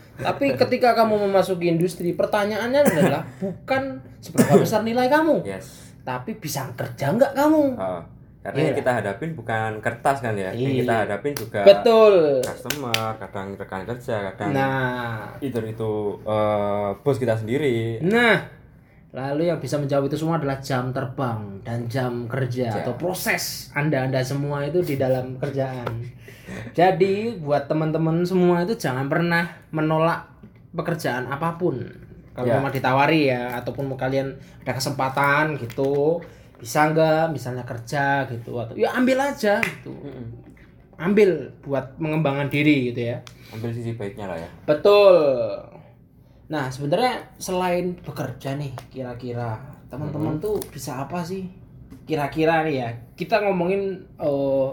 tapi 0.26 0.52
ketika 0.56 0.96
kamu 0.96 1.28
memasuki 1.28 1.68
industri 1.68 2.16
pertanyaannya 2.16 2.80
adalah 2.88 3.22
bukan 3.36 4.00
seberapa 4.24 4.56
besar 4.64 4.80
nilai 4.80 5.12
kamu. 5.12 5.44
Yes. 5.44 5.92
Tapi 6.00 6.40
bisa 6.40 6.72
kerja 6.72 7.12
nggak 7.12 7.36
kamu? 7.36 7.64
Oh, 7.76 8.00
karena 8.40 8.72
yang 8.72 8.76
kita 8.80 8.92
hadapin 9.04 9.36
bukan 9.36 9.84
kertas 9.84 10.24
kan 10.24 10.32
ya? 10.32 10.48
Yang 10.56 10.72
Iya. 10.72 10.80
kita 10.80 10.94
hadapin 11.04 11.32
juga 11.36 11.60
betul. 11.60 12.14
customer 12.40 13.04
kadang 13.20 13.48
rekan 13.52 13.82
kerja 13.84 14.16
kadang 14.32 14.56
nah. 14.56 15.36
itu 15.44 15.60
itu 15.60 15.92
eh, 16.24 16.88
bos 17.04 17.20
kita 17.20 17.36
sendiri. 17.36 18.00
Nah, 18.00 18.59
lalu 19.10 19.50
yang 19.50 19.58
bisa 19.58 19.74
menjawab 19.74 20.06
itu 20.06 20.16
semua 20.16 20.38
adalah 20.38 20.62
jam 20.62 20.94
terbang 20.94 21.58
dan 21.62 21.90
jam 21.90 22.30
kerja 22.30 22.70
atau 22.80 22.94
proses 22.94 23.68
Anda-anda 23.74 24.22
semua 24.22 24.62
itu 24.62 24.78
di 24.80 24.94
dalam 24.94 25.34
kerjaan. 25.34 25.90
Jadi, 26.70 27.38
buat 27.38 27.66
teman-teman 27.66 28.22
semua 28.22 28.62
itu 28.62 28.74
jangan 28.74 29.06
pernah 29.06 29.46
menolak 29.70 30.26
pekerjaan 30.70 31.26
apa 31.26 31.54
pun. 31.54 31.78
Kalau 32.30 32.46
Ya. 32.46 32.58
memang 32.58 32.70
ditawari 32.70 33.26
ya 33.26 33.58
ataupun 33.58 33.86
mau 33.86 33.98
kalian 33.98 34.30
ada 34.62 34.72
kesempatan 34.72 35.58
gitu, 35.58 36.22
bisa 36.58 36.90
nggak 36.90 37.30
misalnya 37.30 37.66
kerja 37.66 38.26
gitu 38.30 38.54
atau 38.54 38.74
ya 38.74 38.94
ambil 38.94 39.18
aja 39.18 39.58
gitu. 39.58 39.90
Ambil 40.94 41.50
buat 41.64 41.96
mengembangkan 41.96 42.46
diri 42.46 42.92
gitu 42.92 43.10
ya. 43.10 43.18
ambil 43.50 43.74
sisi 43.74 43.98
baiknya 43.98 44.30
lah 44.30 44.38
ya 44.38 44.46
Betul. 44.62 45.58
Nah, 46.50 46.66
sebenarnya 46.66 47.30
selain 47.38 47.94
bekerja 48.02 48.58
nih, 48.58 48.74
kira-kira 48.90 49.54
teman-teman 49.86 50.42
tuh 50.42 50.58
bisa 50.74 50.98
apa 50.98 51.22
sih? 51.22 51.46
Kira-kira 52.02 52.66
nih 52.66 52.76
ya, 52.82 52.90
kita 53.14 53.38
ngomongin 53.46 54.02
eh, 54.18 54.68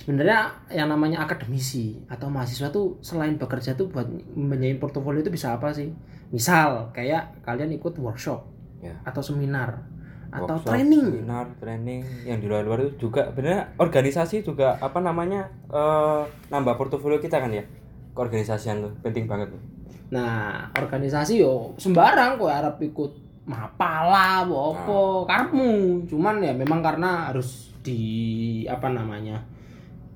sebenarnya 0.00 0.56
yang 0.72 0.88
namanya 0.88 1.20
akademisi 1.28 2.00
atau 2.08 2.32
mahasiswa 2.32 2.72
tuh 2.72 2.96
selain 3.04 3.36
bekerja 3.36 3.76
tuh 3.76 3.92
buat 3.92 4.08
menjadi 4.32 4.80
portofolio 4.80 5.20
itu 5.20 5.28
bisa 5.28 5.52
apa 5.52 5.68
sih? 5.76 5.92
Misal 6.32 6.88
kayak 6.96 7.44
kalian 7.44 7.76
ikut 7.76 8.00
workshop 8.00 8.48
ya 8.80 8.96
atau 9.04 9.20
seminar 9.20 9.84
atau 10.32 10.58
Workshop, 10.58 10.68
training. 10.74 11.06
seminar 11.22 11.46
training 11.60 12.00
yang 12.26 12.42
di 12.42 12.50
luar-luar 12.50 12.82
itu 12.82 13.08
juga 13.08 13.30
benernya 13.30 13.72
organisasi 13.78 14.42
juga 14.42 14.76
apa 14.80 14.98
namanya 15.00 15.48
eh, 15.70 16.22
nambah 16.50 16.74
portofolio 16.76 17.20
kita 17.22 17.40
kan 17.40 17.52
ya 17.52 17.64
keorganisasian 18.12 18.80
tuh 18.84 18.92
penting 19.00 19.28
banget 19.30 19.54
tuh 19.54 19.75
Nah, 20.10 20.70
organisasi 20.74 21.42
yo 21.42 21.74
sembarang 21.76 22.38
kok 22.38 22.52
harap 22.52 22.76
ikut 22.78 23.12
mapala 23.46 24.42
apa 24.46 24.96
karepmu. 25.26 26.04
Cuman 26.06 26.42
ya 26.42 26.52
memang 26.54 26.82
karena 26.82 27.30
harus 27.30 27.74
di 27.82 28.64
apa 28.66 28.90
namanya? 28.90 29.38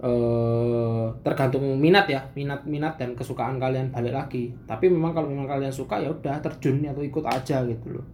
eh 0.01 1.05
tergantung 1.21 1.77
minat 1.77 2.09
ya, 2.09 2.25
minat-minat 2.33 2.97
dan 2.97 3.13
kesukaan 3.13 3.61
kalian 3.61 3.93
balik 3.93 4.17
lagi. 4.17 4.49
Tapi 4.65 4.89
memang 4.89 5.13
kalau 5.13 5.29
memang 5.29 5.45
kalian 5.45 5.69
suka 5.69 6.01
ya 6.01 6.09
udah 6.09 6.41
terjun 6.41 6.81
atau 6.89 7.05
ikut 7.05 7.21
aja 7.29 7.61
gitu 7.69 8.01
loh. 8.01 8.07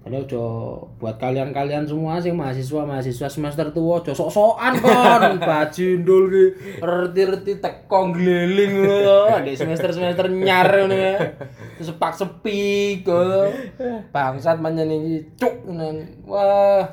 Jadi 0.00 0.16
ojo 0.16 0.44
buat 0.96 1.20
kalian-kalian 1.20 1.84
semua 1.84 2.16
sing 2.16 2.32
mahasiswa-mahasiswa 2.32 3.28
semester 3.28 3.68
tua 3.68 4.00
ojo 4.00 4.16
sok-sokan 4.16 4.80
kon 4.80 5.24
baju 5.48 5.86
ndul 6.00 6.24
ki 6.32 6.44
reti-reti 6.80 7.52
teko 7.60 8.08
gleliling 8.08 8.80
ngono 8.80 9.44
di 9.44 9.52
semester-semester 9.52 10.32
nyar 10.32 10.66
ngono 10.72 10.96
ya. 10.96 11.16
Sepak 11.84 12.16
sepi 12.16 13.04
kok. 13.04 13.52
Bangsat 14.08 14.56
panjen 14.64 14.88
iki 14.88 15.36
cuk. 15.36 15.68
Wah. 16.24 16.84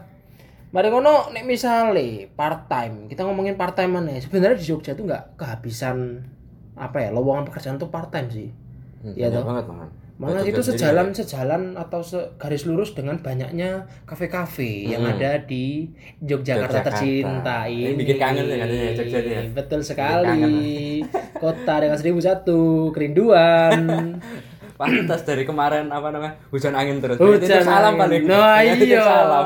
Mari 0.75 0.91
ngono 0.91 1.31
nek 1.31 1.47
misale 1.47 2.27
part 2.35 2.67
time, 2.67 3.07
kita 3.07 3.23
ngomongin 3.23 3.55
part 3.55 3.71
time 3.71 4.03
mana? 4.03 4.19
Sebenarnya 4.19 4.59
di 4.59 4.67
Jogja 4.67 4.91
tuh 4.99 5.07
nggak 5.07 5.39
kehabisan 5.39 6.27
apa 6.75 7.07
ya 7.07 7.09
lowongan 7.15 7.47
pekerjaan 7.47 7.79
tuh 7.79 7.87
part 7.87 8.11
time 8.11 8.27
sih. 8.27 8.51
Hmm, 8.99 9.15
Iya 9.15 9.31
banget 9.31 9.63
banget 9.63 9.89
Malah 10.17 10.41
itu 10.41 10.57
sejalan 10.59 11.13
sejalan 11.13 11.77
atau 11.77 12.01
se- 12.01 12.33
garis 12.35 12.65
lurus 12.65 12.91
dengan 12.91 13.21
banyaknya 13.21 13.85
kafe-kafe 14.01 14.89
yang 14.89 15.05
ada 15.05 15.37
di 15.39 15.85
Yogyakarta, 16.19 16.81
Yogyakarta. 16.81 16.89
tercinta 16.89 17.57
Ini 17.65 17.85
ini. 17.85 17.99
bikin 18.01 18.17
kangen 18.17 18.45
ya 18.45 18.57
katanya 18.57 18.89
Jogja 18.93 19.19
ya. 19.21 19.41
Betul 19.53 19.79
sekali. 19.81 21.05
Kota 21.33 21.73
dengan 21.77 21.97
seribu 21.97 22.17
satu 22.17 22.89
kerinduan. 22.89 23.77
pantas 24.77 25.25
dari 25.25 25.43
kemarin 25.43 25.89
apa 25.89 26.13
namanya 26.13 26.37
hujan 26.53 26.77
angin 26.77 27.01
terus 27.01 27.17
Hujan 27.17 27.41
Titip 27.41 27.65
salam 27.65 27.97
paling 27.97 28.23
Nah 28.29 28.61
Ya, 28.61 28.73
titip 28.77 28.93
iya. 28.93 29.03
salam 29.03 29.45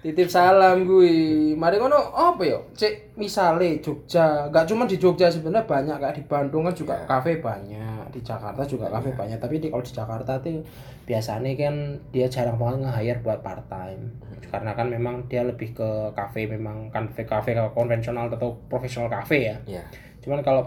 Titip 0.00 0.28
salam 0.30 0.76
gue. 0.86 1.14
Mari 1.52 1.76
ngono 1.76 1.98
apa 2.14 2.40
ya? 2.40 2.56
Cek 2.72 3.18
misale 3.18 3.82
Jogja, 3.82 4.46
nggak 4.48 4.64
cuma 4.64 4.86
di 4.86 4.96
Jogja 4.96 5.26
sebenarnya 5.26 5.66
banyak 5.66 5.96
kayak 5.98 6.16
di 6.16 6.24
Bandung 6.24 6.64
kan 6.64 6.74
juga 6.74 6.94
Iya. 6.96 7.04
kafe 7.04 7.32
banyak, 7.42 8.04
di 8.14 8.20
Jakarta 8.22 8.62
juga 8.62 8.86
kafe 8.88 9.10
banyak. 9.12 9.36
Tapi 9.36 9.58
di 9.58 9.68
kalau 9.68 9.82
di 9.82 9.92
Jakarta 9.92 10.32
tuh 10.38 10.62
biasanya 11.04 11.50
kan 11.58 11.74
dia 12.14 12.26
jarang 12.30 12.56
banget 12.56 12.86
nge-hire 12.86 13.20
buat 13.20 13.40
part 13.42 13.66
time. 13.66 14.02
Karena 14.46 14.72
kan 14.72 14.86
memang 14.86 15.26
dia 15.26 15.42
lebih 15.42 15.74
ke 15.74 15.88
kafe 16.14 16.46
memang 16.46 16.88
kan 16.94 17.10
kafe 17.10 17.52
konvensional 17.74 18.30
atau 18.30 18.54
profesional 18.70 19.10
kafe 19.10 19.50
ya. 19.50 19.56
ya 19.66 19.82
Cuman 20.22 20.42
kalau 20.42 20.62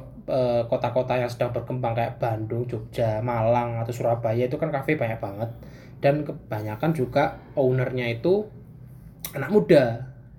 kota-kota 0.70 1.18
yang 1.18 1.32
sedang 1.32 1.50
berkembang 1.50 1.98
kayak 1.98 2.22
Bandung, 2.22 2.70
Jogja, 2.70 3.18
Malang 3.26 3.82
atau 3.82 3.90
Surabaya 3.90 4.46
itu 4.46 4.62
kan 4.62 4.70
kafe 4.70 4.94
banyak 4.94 5.18
banget 5.18 5.50
dan 6.00 6.24
kebanyakan 6.24 6.92
juga 6.96 7.42
ownernya 7.60 8.08
itu 8.08 8.48
anak 9.36 9.52
muda. 9.52 9.84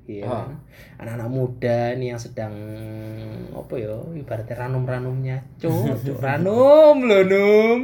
Iya. 0.08 0.26
Ah. 0.26 0.48
kan? 0.48 0.58
Anak-anak 1.00 1.30
muda 1.30 1.78
nih 1.96 2.16
yang 2.16 2.20
sedang 2.20 2.54
apa 3.54 3.74
ya 3.76 3.94
ibaratnya 4.16 4.56
ranum-ranumnya. 4.56 5.38
Cuk, 5.60 6.00
ranum 6.24 7.04
lho 7.04 7.20
num. 7.28 7.80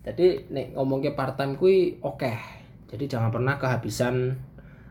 Jadi 0.00 0.50
nek 0.50 0.74
ngomongnya 0.76 1.14
part 1.14 1.38
time 1.38 1.56
kuwi 1.56 2.02
oke. 2.02 2.32
Jadi 2.90 3.06
jangan 3.06 3.30
pernah 3.30 3.54
kehabisan 3.54 4.34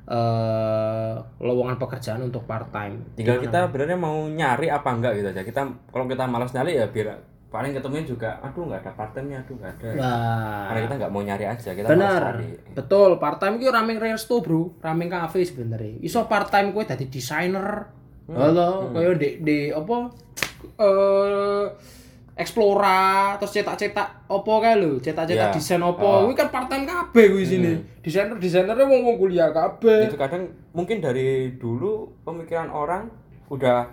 eh 0.10 1.14
lowongan 1.38 1.78
pekerjaan 1.78 2.26
untuk 2.26 2.50
part 2.50 2.74
time. 2.74 3.14
tinggal 3.14 3.38
kita 3.38 3.70
sebenarnya 3.70 3.94
mau 3.94 4.26
nyari 4.26 4.68
apa 4.74 4.90
enggak 4.90 5.22
gitu 5.22 5.30
aja. 5.30 5.46
Kita 5.46 5.62
kalau 5.94 6.10
kita 6.10 6.26
malas 6.26 6.50
nyari 6.50 6.82
ya 6.82 6.90
biar 6.90 7.14
paling 7.50 7.74
ketemunya 7.74 8.06
juga 8.06 8.38
aduh 8.46 8.70
nggak 8.70 8.86
ada 8.86 8.92
part 8.94 9.10
time 9.14 9.34
nya 9.34 9.42
aduh 9.42 9.58
nggak 9.58 9.72
ada. 9.82 9.90
Nah, 9.98 10.62
karena 10.70 10.82
kita 10.86 10.96
nggak 11.02 11.12
mau 11.14 11.22
nyari 11.26 11.46
aja 11.50 11.70
kita 11.74 11.88
bener 11.90 12.22
nyari 12.22 12.50
betul 12.78 13.18
part 13.18 13.38
time 13.42 13.58
ki 13.58 13.68
rame 13.70 13.94
resto 13.98 14.42
bro. 14.42 14.74
Rame 14.82 15.06
kafe 15.10 15.46
sebenarnya. 15.46 16.02
Iso 16.02 16.26
part 16.30 16.50
time 16.50 16.74
kue 16.74 16.86
dadi 16.86 17.06
desainer. 17.10 17.90
Halo 18.30 18.94
kaya 18.94 19.18
di 19.18 19.42
di 19.42 19.58
apa 19.74 20.10
eh 20.78 21.66
explora 22.40 23.36
terus 23.36 23.52
cetak-cetak 23.54 24.08
opo 24.26 24.58
kae 24.58 24.74
lho 24.74 24.96
cetak-cetak 24.98 25.52
Ya. 25.52 25.54
desain 25.54 25.80
Oh. 25.80 25.92
opo 25.92 26.24
kuwi 26.24 26.34
kan 26.34 26.48
part 26.48 26.66
time 26.66 26.84
kabeh 26.84 27.26
kuwi 27.30 27.44
sini 27.44 27.72
desainer 28.00 28.34
desainernya 28.34 28.88
wong 28.88 29.04
wong 29.04 29.18
kuliah 29.18 29.52
kabeh 29.52 30.08
itu 30.08 30.16
kadang 30.16 30.48
mungkin 30.72 30.98
dari 30.98 31.28
dulu 31.54 32.08
pemikiran 32.24 32.68
orang 32.68 33.12
udah 33.48 33.92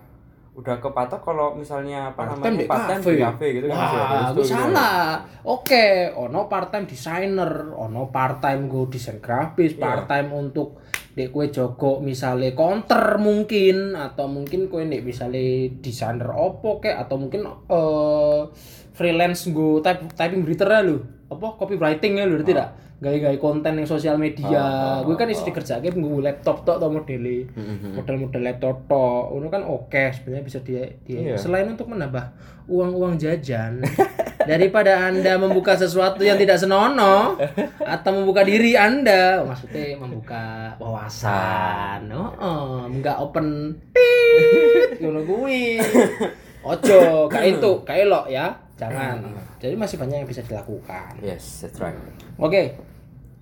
udah 0.55 0.81
kepatok 0.81 1.21
kalau 1.21 1.53
misalnya 1.53 2.09
apa 2.09 2.23
part 2.25 2.41
namanya 2.41 2.65
part 2.65 2.85
time 2.89 3.03
di 3.05 3.21
kafe 3.21 3.47
gitu 3.53 3.67
kan 3.67 3.77
wah 3.77 4.31
gue 4.33 4.41
gitu. 4.41 4.43
salah 4.49 5.21
oke 5.45 5.85
ono 6.17 6.41
part 6.47 6.73
time 6.73 6.87
desainer 6.87 7.53
ono 7.69 8.09
part 8.09 8.41
time 8.41 8.65
gue 8.65 8.89
desain 8.89 9.19
grafis 9.19 9.75
Iya. 9.75 9.83
part 9.83 10.05
time 10.07 10.33
untuk 10.33 10.81
dek 11.17 11.33
kue 11.33 11.49
jogo 11.49 11.99
misalnya 11.99 12.53
counter 12.53 13.17
mungkin 13.17 13.97
atau 13.97 14.29
mungkin 14.29 14.69
kue 14.69 14.85
nek 14.85 15.01
misalnya 15.01 15.41
desainer 15.81 16.29
opo 16.29 16.77
kek 16.77 16.93
atau 16.93 17.17
mungkin 17.17 17.49
eh 17.49 18.41
freelance 18.93 19.49
gue 19.49 19.81
type 19.81 20.13
typing 20.13 20.45
writer 20.45 20.69
lu 20.85 21.01
apa? 21.27 21.47
Copywriting 21.57 22.21
lu 22.21 22.37
ngerti 22.37 22.53
tidak 22.53 22.71
gaya-gaya 22.97 23.37
konten 23.37 23.77
yang 23.77 23.85
sosial 23.85 24.17
media. 24.17 24.57
Oh, 24.57 25.05
gue 25.05 25.21
kan 25.21 25.29
isi 25.29 25.45
dikerjakan 25.45 26.01
gue 26.01 26.21
laptop 26.25 26.65
tok 26.65 26.81
atau 26.81 26.89
modele. 26.89 27.45
Model-model 27.93 28.41
laptop 28.41 28.89
tok. 28.89 29.37
Itu 29.37 29.49
kan 29.53 29.63
oke 29.69 30.03
sebenarnya 30.17 30.45
bisa 30.45 30.59
dia, 30.65 30.97
dia 31.05 31.33
Iya. 31.33 31.37
selain 31.37 31.69
untuk 31.69 31.93
menambah 31.93 32.25
uang-uang 32.73 33.21
jajan 33.21 33.85
daripada 34.47 35.11
anda 35.11 35.37
membuka 35.37 35.75
sesuatu 35.75 36.23
yang 36.23 36.39
tidak 36.39 36.63
senonoh 36.63 37.37
atau 37.83 38.11
membuka 38.15 38.47
diri 38.47 38.79
anda. 38.79 39.43
Maksudnya 39.43 39.99
membuka 39.99 40.73
wawasan. 40.79 42.09
Oh, 42.15 42.31
oh 42.39 42.87
nggak 42.89 43.17
open 43.21 43.77
ngono 45.03 45.21
kuwi. 45.27 45.83
Ojo 46.67 47.31
kayak 47.31 47.61
itu 47.61 47.71
kayak 47.83 48.07
lo 48.07 48.23
ya. 48.31 48.55
Jangan. 48.77 49.23
Jadi 49.59 49.75
masih 49.75 49.97
banyak 49.97 50.25
yang 50.25 50.29
bisa 50.29 50.43
dilakukan. 50.47 51.19
Yes 51.21 51.67
that's 51.67 51.79
right. 51.83 51.97
Oke. 52.39 52.79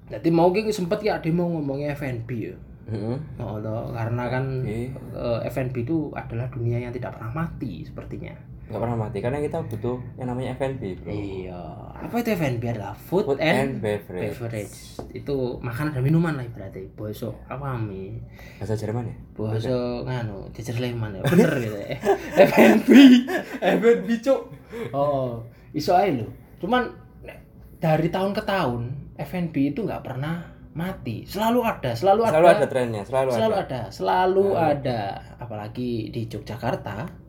Jadi 0.09 0.29
mau 0.29 0.53
gitu 0.53 0.69
sempet 0.69 1.01
ya 1.01 1.17
ada 1.17 1.29
mau 1.33 1.49
ngomongnya 1.49 1.97
F&B 1.97 2.29
ya. 2.33 2.57
Mhm. 2.85 3.41
Oh, 3.41 3.57
toh, 3.65 3.89
karena 3.97 4.29
kan 4.29 4.45
Oke. 4.61 4.93
eh, 4.93 5.39
F&B 5.49 5.89
itu 5.89 6.13
adalah 6.13 6.45
dunia 6.53 6.77
yang 6.85 6.93
tidak 6.93 7.17
pernah 7.17 7.33
mati 7.33 7.81
sepertinya. 7.89 8.37
Nggak 8.65 8.81
pernah 8.81 8.97
mati 8.97 9.19
karena 9.21 9.39
kita 9.45 9.61
butuh 9.69 10.01
yang 10.17 10.33
namanya 10.33 10.57
F&B 10.57 10.97
bro 11.05 11.13
Iya. 11.13 11.63
Apa 12.01 12.15
itu 12.25 12.31
F&B 12.33 12.65
adalah 12.65 12.97
food, 12.97 13.25
food 13.29 13.41
and, 13.41 13.57
and 13.57 13.73
beverage 13.85 14.33
beverage. 14.41 14.77
Itu 15.13 15.61
makanan 15.61 16.01
dan 16.01 16.03
minuman 16.05 16.33
lah 16.41 16.49
berarti. 16.49 16.89
Boso 16.97 17.37
apa 17.49 17.77
mi? 17.77 18.17
bahasa 18.57 18.73
Jerman 18.73 19.05
ya 19.09 19.17
Boso 19.37 20.05
nganu, 20.09 20.49
jajar 20.57 20.81
Sleman 20.81 21.21
ya. 21.21 21.23
Bener 21.29 21.51
gitu. 21.65 21.77
ya. 21.77 21.97
F&B. 22.41 22.89
F&B 23.61 24.09
cuk. 24.25 24.41
Oh, 24.97 25.45
iso 25.77 25.93
ae 25.93 26.17
lho. 26.17 26.29
Cuman 26.61 26.89
dari 27.77 28.09
tahun 28.09 28.33
ke 28.33 28.43
tahun 28.49 28.83
F&B 29.21 29.77
itu 29.77 29.85
nggak 29.85 30.03
pernah 30.09 30.41
mati. 30.75 31.23
Selalu 31.29 31.61
ada, 31.63 31.93
selalu, 31.95 32.27
selalu 32.27 32.47
ada. 32.51 32.59
ada 32.59 32.67
trennya 32.67 33.03
selalu, 33.07 33.29
selalu 33.31 33.55
ada 33.55 33.63
ada, 33.63 33.81
selalu 33.93 34.47
ada. 34.57 35.01
Apalagi 35.39 36.11
di 36.11 36.27
Yogyakarta 36.27 37.24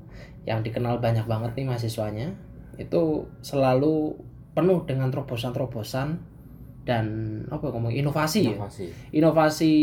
yang 0.46 0.62
dikenal 0.62 1.02
banyak 1.02 1.26
banget 1.26 1.52
nih 1.58 1.66
mahasiswanya 1.66 2.30
itu 2.78 3.26
selalu 3.42 4.14
penuh 4.54 4.86
dengan 4.88 5.10
terobosan-terobosan 5.12 6.16
dan 6.86 7.06
apa 7.50 7.66
ngomong 7.74 7.92
inovasi 7.92 8.54
ya 8.54 8.56
inovasi 8.56 8.86
inovasi 9.10 9.74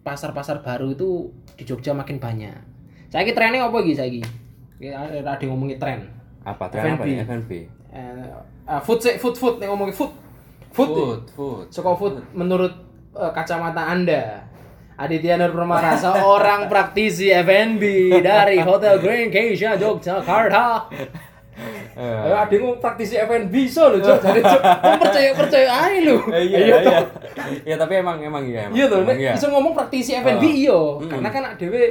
pasar-pasar 0.00 0.62
baru 0.62 0.94
itu 0.94 1.26
di 1.58 1.66
Jogja 1.66 1.90
makin 1.90 2.22
banyak. 2.22 2.54
Saya 3.10 3.26
trennya 3.34 3.66
apa 3.66 3.82
lagi 3.82 3.90
saya 3.90 4.06
Ada 4.78 5.42
ngomongin 5.50 5.82
tren. 5.82 6.06
apa 6.46 6.70
tren 6.70 6.94
apa 6.94 7.02
ya 7.02 7.26
F&B 7.26 7.50
Eh, 7.96 8.28
ah, 8.68 8.78
food 8.78 9.00
sih, 9.02 9.18
food 9.18 9.34
food 9.34 9.58
nih 9.58 9.66
ngomongin 9.66 9.90
food. 9.90 10.12
Food. 10.70 10.86
food 10.92 11.22
food 11.32 11.66
Suka 11.72 11.90
food 11.96 12.14
menurut 12.36 12.70
eh, 13.18 13.30
kacamata 13.34 13.82
Anda. 13.82 14.45
Aditya 14.96 15.36
Nur 15.36 15.52
Permata 15.52 15.92
seorang 15.94 16.66
praktisi 16.66 17.28
F&B 17.28 17.82
dari 18.18 18.56
Hotel 18.58 18.96
Grand 18.96 19.28
Keisha 19.28 19.76
Yogyakarta. 19.76 20.88
Eh, 21.96 22.24
Ayo 22.28 22.34
ada 22.34 22.52
yang 22.52 22.76
praktisi 22.76 23.16
F&B 23.16 23.54
so 23.66 23.88
Cok. 23.90 24.20
Jadi 24.20 24.40
kamu 24.44 24.96
percaya 24.98 25.30
percaya 25.32 25.68
aja 25.82 25.98
lho. 25.98 26.16
eh, 26.28 26.42
iya 26.44 26.58
iya 26.60 26.76
toh. 26.78 26.96
iya 27.64 27.74
tapi 27.74 27.92
emang 27.96 28.20
emang 28.20 28.44
iya 28.44 28.68
emang 28.68 28.76
Iya 28.76 28.84
tuh, 28.86 29.00
nek 29.02 29.16
iya. 29.16 29.32
bisa 29.32 29.46
ngomong 29.48 29.72
praktisi 29.72 30.12
F&B 30.14 30.36
Oh. 30.38 30.52
iya, 30.54 30.76
Mm-mm. 30.76 31.08
karena 31.08 31.28
kan 31.30 31.42
dhewe 31.56 31.82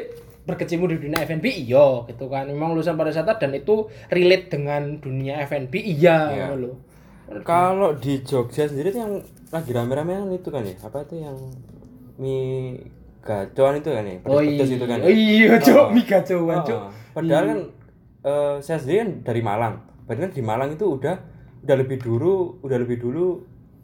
berkecimpung 0.46 0.90
di 0.90 0.98
dunia 1.00 1.18
F&B 1.20 1.46
iya 1.48 1.86
gitu 2.06 2.26
kan. 2.26 2.46
Memang 2.46 2.74
lulusan 2.74 2.94
pariwisata 2.94 3.34
dan 3.36 3.54
itu 3.54 3.86
relate 4.08 4.50
dengan 4.52 4.82
dunia 4.96 5.42
F&B 5.42 5.74
iya 5.74 6.18
Iya. 6.30 6.46
ngono 6.48 6.58
lho. 6.60 6.72
Kalau 7.42 7.98
di 7.98 8.22
Jogja 8.22 8.66
sendiri 8.66 8.90
tuh 8.92 9.02
yang 9.02 9.14
lagi 9.50 9.72
rame-rame 9.72 10.14
itu 10.32 10.50
kan 10.50 10.62
ya, 10.62 10.78
apa 10.80 11.02
itu 11.02 11.18
yang 11.20 11.38
mie 12.16 12.86
gacoan 13.26 13.74
itu 13.76 13.90
kan 13.90 14.04
ya, 14.04 14.16
Oh 14.24 14.38
iya, 14.38 14.62
itu 14.62 14.86
kan 14.86 14.98
ya. 14.98 15.04
oh 15.04 15.12
iya 15.12 15.52
cok, 15.58 15.82
Oh. 15.82 15.88
mie 15.90 16.06
gacoan 16.06 16.58
cok. 16.62 16.82
Padahal 17.12 17.44
kan 17.44 17.60
eh, 18.22 18.56
saya 18.62 18.78
sendiri 18.78 18.98
kan 19.00 19.10
dari 19.24 19.42
Malang. 19.42 19.76
Padahal 20.06 20.24
kan 20.24 20.32
di 20.32 20.42
Malang 20.42 20.70
itu 20.72 20.86
udah 20.88 21.16
udah 21.60 21.76
lebih 21.76 21.98
dulu, 21.98 22.34
udah 22.62 22.78
lebih 22.78 22.98
dulu 23.00 23.42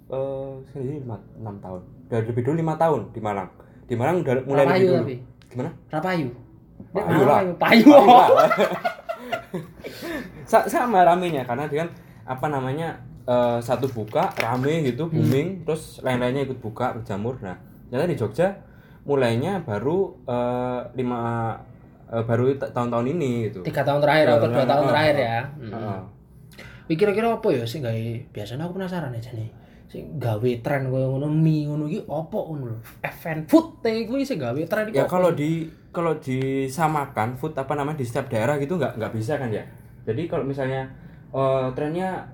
eh 0.07 0.51
saya 0.67 0.79
sendiri 0.79 1.01
lima- 1.01 1.25
enam 1.35 1.55
tahun. 1.57 1.81
Udah 2.05 2.19
lebih 2.23 2.41
dulu 2.41 2.55
lima 2.55 2.73
tahun 2.75 3.01
di 3.09 3.19
Malang. 3.19 3.49
Di 3.83 3.95
Malang 3.95 4.15
udah 4.21 4.33
mulai 4.43 4.63
Rapayu 4.63 4.77
lebih 4.77 4.85
dulu. 4.85 4.99
tapi. 5.01 5.15
Gimana? 5.49 5.69
Rapayu. 5.89 6.27
Payu 6.91 7.21
lah. 7.23 7.39
Payu. 7.41 7.51
Payu 7.57 7.89
lah. 7.89 8.27
Sa- 10.43 10.67
sama 10.67 11.01
ramenya 11.01 11.41
karena 11.41 11.65
dia 11.65 11.83
kan 11.83 11.89
apa 12.27 12.47
namanya 12.47 12.99
eh, 13.23 13.59
satu 13.59 13.87
buka 13.87 14.31
rame 14.35 14.83
gitu 14.83 15.05
Hmm. 15.05 15.15
booming 15.15 15.47
terus 15.63 15.99
lain-lainnya 15.99 16.43
ikut 16.43 16.59
buka 16.59 16.93
berjamur 16.93 17.39
nah 17.39 17.55
ternyata 17.87 18.07
di 18.07 18.17
Jogja 18.17 18.47
mulainya 19.01 19.65
baru 19.65 20.13
eh, 20.29 20.79
lima 20.95 21.53
eh, 22.07 22.23
baru 22.23 22.53
ta- 22.55 22.69
tahun-tahun 22.69 23.07
ini 23.17 23.31
gitu 23.49 23.59
Tiga 23.65 23.81
tahun 23.81 23.99
terakhir 24.03 24.25
atau 24.37 24.47
dua 24.47 24.65
tahun 24.65 24.83
terakhir 24.93 25.15
ya. 25.17 25.39
Hmm. 25.57 26.01
Kira-kira 26.91 27.31
apa 27.31 27.47
ya 27.55 27.63
sih 27.63 27.79
gawe 27.79 28.05
biasanya 28.35 28.67
aku 28.67 28.75
penasaran 28.75 29.15
aja 29.15 29.31
nih. 29.31 29.47
Sing 29.87 30.19
gawe 30.19 30.51
tren 30.59 30.91
koyo 30.91 31.15
ngono 31.15 31.27
mie 31.31 31.63
ngono 31.67 31.87
iki 31.87 32.03
apa 32.03 32.37
ngono 32.37 32.63
lho. 32.75 32.77
Event 32.99 33.41
food 33.47 33.79
teh 33.79 34.03
kuwi 34.03 34.27
sing 34.27 34.39
gawe 34.39 34.59
tren 34.67 34.91
iki. 34.91 34.99
ya 34.99 35.07
kalau 35.07 35.31
di 35.31 35.65
kalau 35.91 36.15
disamakan 36.19 37.35
food 37.39 37.55
apa 37.55 37.73
namanya 37.75 37.99
di 37.99 38.05
setiap 38.07 38.27
daerah 38.27 38.55
gitu 38.59 38.75
nggak 38.79 38.95
nggak 38.99 39.11
bisa 39.11 39.35
kan 39.35 39.51
ya 39.51 39.63
jadi 40.03 40.27
kalau 40.27 40.43
misalnya 40.43 40.87
eh, 41.31 41.67
trennya 41.75 42.27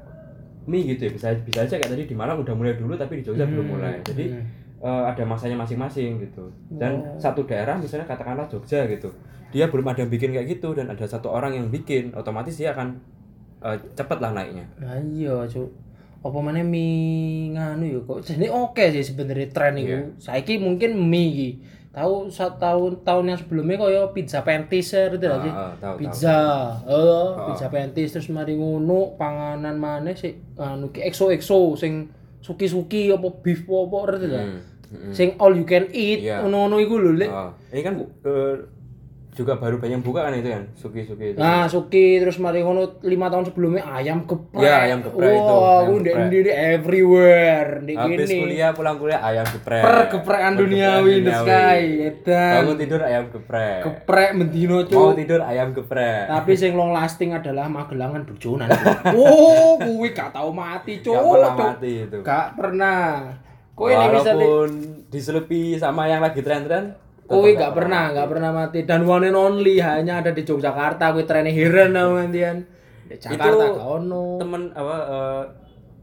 mie 0.67 0.83
gitu 0.83 1.07
ya 1.07 1.11
bisa 1.15 1.27
bisa 1.41 1.59
aja 1.63 1.75
kayak 1.79 1.89
tadi 1.95 2.03
di 2.05 2.15
Malang 2.17 2.43
udah 2.43 2.53
mulai 2.53 2.75
dulu 2.75 2.93
tapi 2.97 3.21
di 3.21 3.23
Jogja 3.25 3.47
belum 3.47 3.77
mulai 3.77 4.01
jadi 4.03 4.25
hmm. 4.35 4.45
Eh, 4.79 5.03
ada 5.07 5.23
masanya 5.23 5.57
masing-masing 5.57 6.21
gitu 6.21 6.47
dan 6.71 6.97
Oh. 6.97 7.17
satu 7.17 7.41
daerah 7.43 7.75
misalnya 7.75 8.05
katakanlah 8.05 8.45
Jogja 8.45 8.85
gitu 8.85 9.09
dia 9.47 9.65
belum 9.65 9.85
ada 9.85 9.99
yang 9.99 10.09
bikin 10.09 10.31
kayak 10.31 10.47
gitu 10.51 10.71
dan 10.71 10.87
ada 10.87 11.03
satu 11.03 11.27
orang 11.27 11.53
yang 11.53 11.67
bikin 11.67 12.11
otomatis 12.11 12.53
dia 12.53 12.71
akan 12.71 12.99
eh, 13.59 13.77
cepet 13.91 14.17
lah 14.17 14.31
naiknya 14.31 14.65
Nah 14.77 14.97
iya, 15.01 15.33
Cuk. 15.43 15.69
Apa 16.19 16.37
mana 16.37 16.59
mie 16.61 17.53
nganu 17.53 17.85
ya 17.87 17.99
kok 18.01 18.19
jadi 18.21 18.49
oke 18.49 18.83
sih 18.91 19.05
sebenarnya 19.05 19.47
tren 19.49 19.77
itu. 19.77 19.87
Iya. 19.87 20.01
Saiki 20.17 20.57
mungkin 20.57 20.97
mie 20.99 21.25
iki. 21.27 21.49
Tahu 21.89 22.27
satu 22.27 22.57
tahun 22.59 22.91
tahun 23.01 23.25
yang 23.27 23.39
sebelumnya 23.39 23.77
kaya 23.79 24.01
pizza 24.11 24.41
pentis 24.41 24.91
itu 24.91 25.25
Ah, 25.25 25.37
aja. 25.39 25.49
ah, 25.79 25.95
Pizza, 25.95 26.37
eh 26.85 27.27
pizza 27.47 27.67
pentis 27.67 28.09
terus 28.11 28.27
mari 28.27 28.53
ngono 28.53 29.15
panganan 29.15 29.73
maneh 29.75 30.13
sih 30.13 30.29
anu 30.55 30.89
ki 30.89 31.01
exo 31.01 31.29
exo 31.29 31.73
sing 31.73 32.05
suki-suki 32.47 33.11
apa 33.11 33.27
beef 33.43 33.67
apa 33.67 33.75
apa 33.83 33.97
ngerti? 34.07 34.27
Hmm, 34.31 34.59
hmm. 34.87 35.11
Sing 35.11 35.35
all 35.35 35.51
you 35.51 35.67
can 35.67 35.91
eat 35.91 36.23
Iya. 36.23 36.39
ngono-ngono 36.47 36.79
iku 36.79 36.95
lho, 36.95 37.11
Lek. 37.11 37.27
Ah, 37.27 37.51
ini 37.75 37.81
kan 37.83 37.93
eh, 37.99 38.55
juga 39.37 39.53
baru 39.53 39.77
banyak 39.77 40.01
buka 40.01 40.25
kan 40.25 40.33
itu 40.33 40.49
kan 40.49 40.65
suki-suki 40.73 41.25
itu 41.29 41.37
Nah, 41.37 41.63
Suki 41.63 42.17
terus 42.17 42.35
mari 42.37 42.59
ngono 42.59 42.97
5 42.97 43.05
tahun 43.05 43.45
sebelumnya 43.45 43.85
ayam 43.85 44.25
geprek. 44.25 44.59
Ya, 44.59 44.75
ayam 44.83 44.99
geprek 44.99 45.29
itu, 45.29 45.45
Wah, 45.45 45.61
ayam 45.77 45.77
aku 45.79 45.93
geprek. 46.01 46.25
ndi 46.27 46.39
everywhere, 46.49 47.69
ndek 47.79 47.95
habis 47.95 48.25
kene. 48.25 48.41
kuliah 48.41 48.69
pulang 48.71 48.97
kuliah 48.97 49.21
ayam 49.21 49.45
geprek 49.45 49.83
Pergeprekan 49.83 50.53
duniawi 50.55 51.11
in 51.13 51.23
the 51.23 51.33
sky, 51.35 51.79
edan. 52.03 52.53
bangun 52.57 52.75
tidur 52.75 53.01
ayam 53.01 53.23
geprek 53.29 53.79
Geprek 53.83 54.29
mendino 54.33 54.75
mau 54.75 54.83
cuk. 54.83 55.09
tidur 55.15 55.41
ayam 55.41 55.67
geprek 55.71 56.25
Tapi 56.25 56.51
sing 56.53 56.73
long 56.73 56.89
lasting 56.89 57.29
adalah 57.31 57.65
Magelangan 57.67 58.25
Burjonan. 58.25 58.67
oh, 59.13 59.77
kuwi 59.77 60.11
gak 60.11 60.33
tau 60.33 60.49
mati, 60.49 60.97
cuk. 60.99 61.13
gak 61.13 61.21
pernah 61.23 61.53
mati 61.53 61.91
itu 62.01 62.17
Gak 62.19 62.47
pernah. 62.55 63.05
Kowe 63.71 63.93
misalnya 63.93 64.41
walaupun 64.41 64.69
diselupi 65.07 65.61
sama 65.75 66.09
yang 66.09 66.17
lagi 66.17 66.41
tren-tren 66.41 66.97
Kowe 67.27 67.49
gak 67.51 67.75
pernah, 67.75 68.15
gak 68.15 68.27
pernah 68.31 68.51
mati 68.55 68.87
dan 68.87 69.03
one 69.03 69.27
and 69.27 69.35
only 69.35 69.83
hanya 69.83 70.23
ada 70.23 70.31
di 70.31 70.41
Yogyakarta 70.41 71.11
kowe 71.11 71.23
trennya 71.27 71.51
heran 71.51 71.91
nantian. 71.91 72.63
Di 73.07 73.15
Jakarta 73.15 73.71
Itu 73.71 73.79
ono. 73.79 74.35
temen 74.35 74.67
apa 74.75 74.95
eh, 75.07 75.43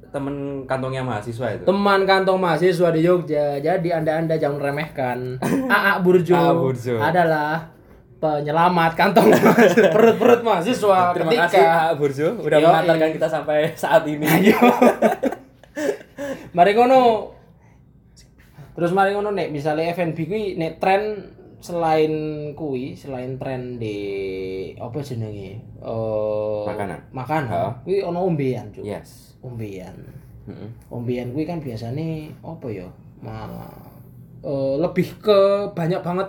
temen 0.09 0.65
kantongnya 0.65 1.05
mahasiswa 1.05 1.53
itu 1.53 1.69
Teman 1.69 2.09
kantong 2.09 2.41
mahasiswa 2.41 2.89
di 2.89 3.05
Jogja. 3.05 3.61
Jadi 3.61 3.93
Anda-anda 3.93 4.41
jangan 4.41 4.57
remehkan. 4.57 5.37
AA 5.69 6.01
Burjo, 6.05 6.33
AA 6.33 6.57
Burjo. 6.57 6.97
adalah 6.97 7.61
penyelamat 8.17 8.97
kantong 8.97 9.29
mahasiswa, 9.29 9.93
perut-perut 9.93 10.41
mahasiswa 10.41 11.13
terima 11.13 11.29
ketika 11.29 11.45
kasih 11.45 11.61
Kak 11.61 11.93
Burjo 12.01 12.29
udah 12.41 12.57
mengantarkan 12.57 13.11
kita 13.13 13.29
sampai 13.29 13.59
saat 13.77 14.09
ini 14.09 14.25
mari 16.57 16.73
ngono. 16.73 17.34
Terus 18.75 18.91
mari 18.91 19.15
ngono 19.15 19.31
nek 19.31 19.55
misalnya 19.55 19.95
F&B 19.95 20.19
kuwi 20.27 20.59
nek 20.59 20.83
tren 20.83 21.31
selain 21.63 22.13
kuwi, 22.53 22.99
selain 22.99 23.39
tren 23.39 23.79
di 23.79 23.97
apa 24.77 24.99
jenenge? 25.01 25.63
Eh 25.81 26.63
Makanan. 26.67 27.01
Makanan. 27.15 27.51
Heeh. 27.55 27.73
Kuwi 27.87 27.99
ono 28.03 28.19
ombean, 28.27 28.69
Cuk. 28.75 28.85
yes 28.85 29.39
Ombean. 29.41 29.95
Mm-mm. 30.45 30.69
Ombean 30.93 31.33
kuwi 31.33 31.47
kan 31.49 31.63
biasanya 31.63 32.29
apa 32.45 32.67
ya? 32.69 32.85
Ma, 33.25 33.49
eh, 34.45 34.75
lebih 34.77 35.23
ke 35.23 35.71
banyak 35.73 36.05
banget 36.05 36.29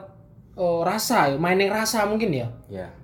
eh, 0.55 0.81
rasa 0.85 1.33
ya, 1.33 1.37
mainin 1.41 1.67
rasa 1.67 2.05
mungkin 2.07 2.31
ya. 2.31 2.47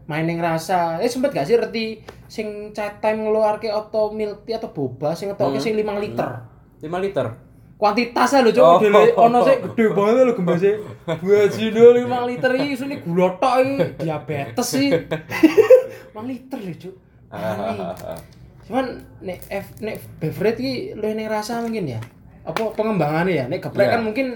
Mainin 0.07 0.39
rasa. 0.39 1.01
Eh 1.01 1.09
sempet 1.09 1.33
gak 1.35 1.49
sih 1.49 1.57
reti 1.57 1.99
sing 2.31 2.71
chat 2.71 3.03
time 3.03 3.27
ngeluarke 3.27 3.67
atau 3.67 4.13
milk 4.13 4.47
tea 4.47 4.55
atau 4.55 4.71
boba 4.71 5.11
sing 5.17 5.33
ngetokke 5.33 5.59
sing 5.59 5.75
5 5.75 5.99
liter. 5.99 6.29
5 6.79 6.87
liter 7.03 7.50
Kuantitasnya 7.81 8.45
lho, 8.45 8.53
Cuk. 8.53 8.61
Oh. 8.61 8.77
Dele 8.77 9.09
ono 9.17 9.41
sik 9.41 9.57
gede 9.73 9.85
banget 9.89 10.21
lho 10.21 10.33
gembase. 10.37 10.71
Bajine 11.01 11.81
5 12.05 12.29
liter 12.29 12.51
iki 12.53 12.67
isine 12.71 12.95
gula 13.01 13.33
tok 13.41 13.55
iki 13.57 13.75
diabetes 13.97 14.67
sih. 14.69 14.93
5 16.13 16.29
liter 16.29 16.59
lho, 16.61 16.73
Cuk. 16.77 16.95
Aneh. 17.33 17.81
Cuman 18.69 18.85
nek 19.19 19.39
F 19.49 19.67
nek 19.81 19.97
beverage 20.21 20.61
iki 20.61 20.73
luwih 20.93 21.17
ning 21.17 21.25
rasa 21.25 21.57
mungkin 21.59 21.89
ya. 21.89 22.01
Apa 22.45 22.69
pengembangannya 22.77 23.33
ya? 23.33 23.45
Nek 23.49 23.65
geprek 23.65 23.89
Iya. 23.89 23.93
kan 23.97 24.01
mungkin 24.05 24.27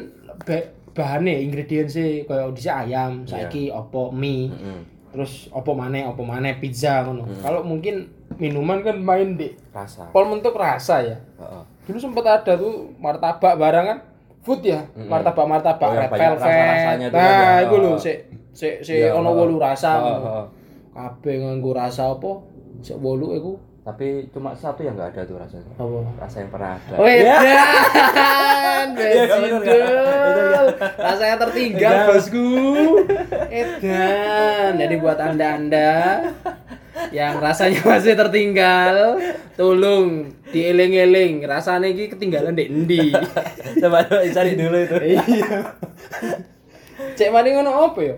ba- 0.42 0.70
bahannya 0.96 1.38
ingredientsnya 1.44 2.26
kayak 2.26 2.50
dhisik 2.52 2.74
ayam, 2.74 3.28
saiki 3.28 3.68
opo 3.68 4.10
mie, 4.10 4.48
Mm-mm. 4.48 4.80
terus 5.12 5.52
opo 5.52 5.76
maneh, 5.76 6.02
opo 6.02 6.24
maneh 6.24 6.58
pizza 6.58 7.04
ngono. 7.04 7.30
Kalau 7.38 7.62
mungkin 7.62 8.10
minuman 8.42 8.80
kan 8.80 8.98
main 8.98 9.36
di 9.36 9.54
rasa 9.70 10.08
pol 10.10 10.26
bentuk 10.26 10.56
rasa 10.56 11.04
ya. 11.04 11.18
Heeh. 11.38 11.64
Dulu 11.86 11.98
sempat 11.98 12.26
ada 12.26 12.52
tuh 12.54 12.92
martabak 12.96 13.56
barang 13.56 13.86
kan 13.86 14.00
food 14.42 14.62
ya, 14.62 14.86
martabak 15.00 15.46
martabak 15.46 15.82
Oh, 15.84 15.92
yang 15.92 16.02
red 16.02 16.12
banyak 16.12 16.22
velvet. 16.28 16.38
rasa-rasanya 16.40 17.06
itu 17.08 17.16
kan 17.16 17.24
Nah, 17.24 17.34
ya. 17.52 17.64
iku 17.64 17.76
lho 17.78 17.90
Oh. 17.90 17.98
sik 17.98 18.18
sik 18.52 18.76
sik 18.80 18.98
Iya, 19.00 19.10
ono 19.12 19.28
oh. 19.28 19.34
wolu 19.36 19.56
rasa. 19.58 19.92
Oh, 19.96 20.18
oh. 20.18 20.46
kabeh 20.92 21.36
nganggo 21.40 21.72
rasa 21.72 22.10
apa 22.10 22.32
Sik 22.78 22.98
wolu 22.98 23.34
iku 23.34 23.54
Tapi 23.82 24.06
cuma 24.30 24.50
satu 24.52 24.82
yang 24.82 24.94
nggak 24.94 25.14
ada 25.14 25.22
tuh 25.24 25.38
rasanya. 25.38 25.70
apa? 25.72 26.00
Rasa 26.18 26.38
yang 26.42 26.50
pernah 26.50 26.74
ada. 26.74 26.96
Oh 26.96 27.06
iya. 27.12 27.38
Iya, 27.38 27.62
bener 28.88 29.30
Besidul. 29.30 29.62
nggak? 29.62 30.68
Rasanya 30.98 31.36
tertinggal 31.40 31.94
Iya. 31.94 32.06
bosku. 32.08 32.48
Edan. 33.48 34.72
Jadi 34.76 34.96
buat 34.96 35.20
anda-anda 35.20 35.94
yang 37.16 37.40
rasanya 37.40 37.80
masih 37.96 38.20
tertinggal, 38.20 39.16
tolong 39.56 40.36
dieling-eling. 40.52 41.48
Rasanya 41.48 41.88
ini 41.88 42.12
ketinggalan 42.12 42.52
di 42.52 42.68
endi. 42.68 43.16
Coba 43.82 44.04
coba 44.04 44.28
cari 44.28 44.60
dulu 44.60 44.78
itu. 44.84 44.96
Iya. 45.16 45.24
Cek 47.16 47.32
mani 47.32 47.56
ngono 47.56 47.72
apa 47.92 48.00
ya? 48.04 48.16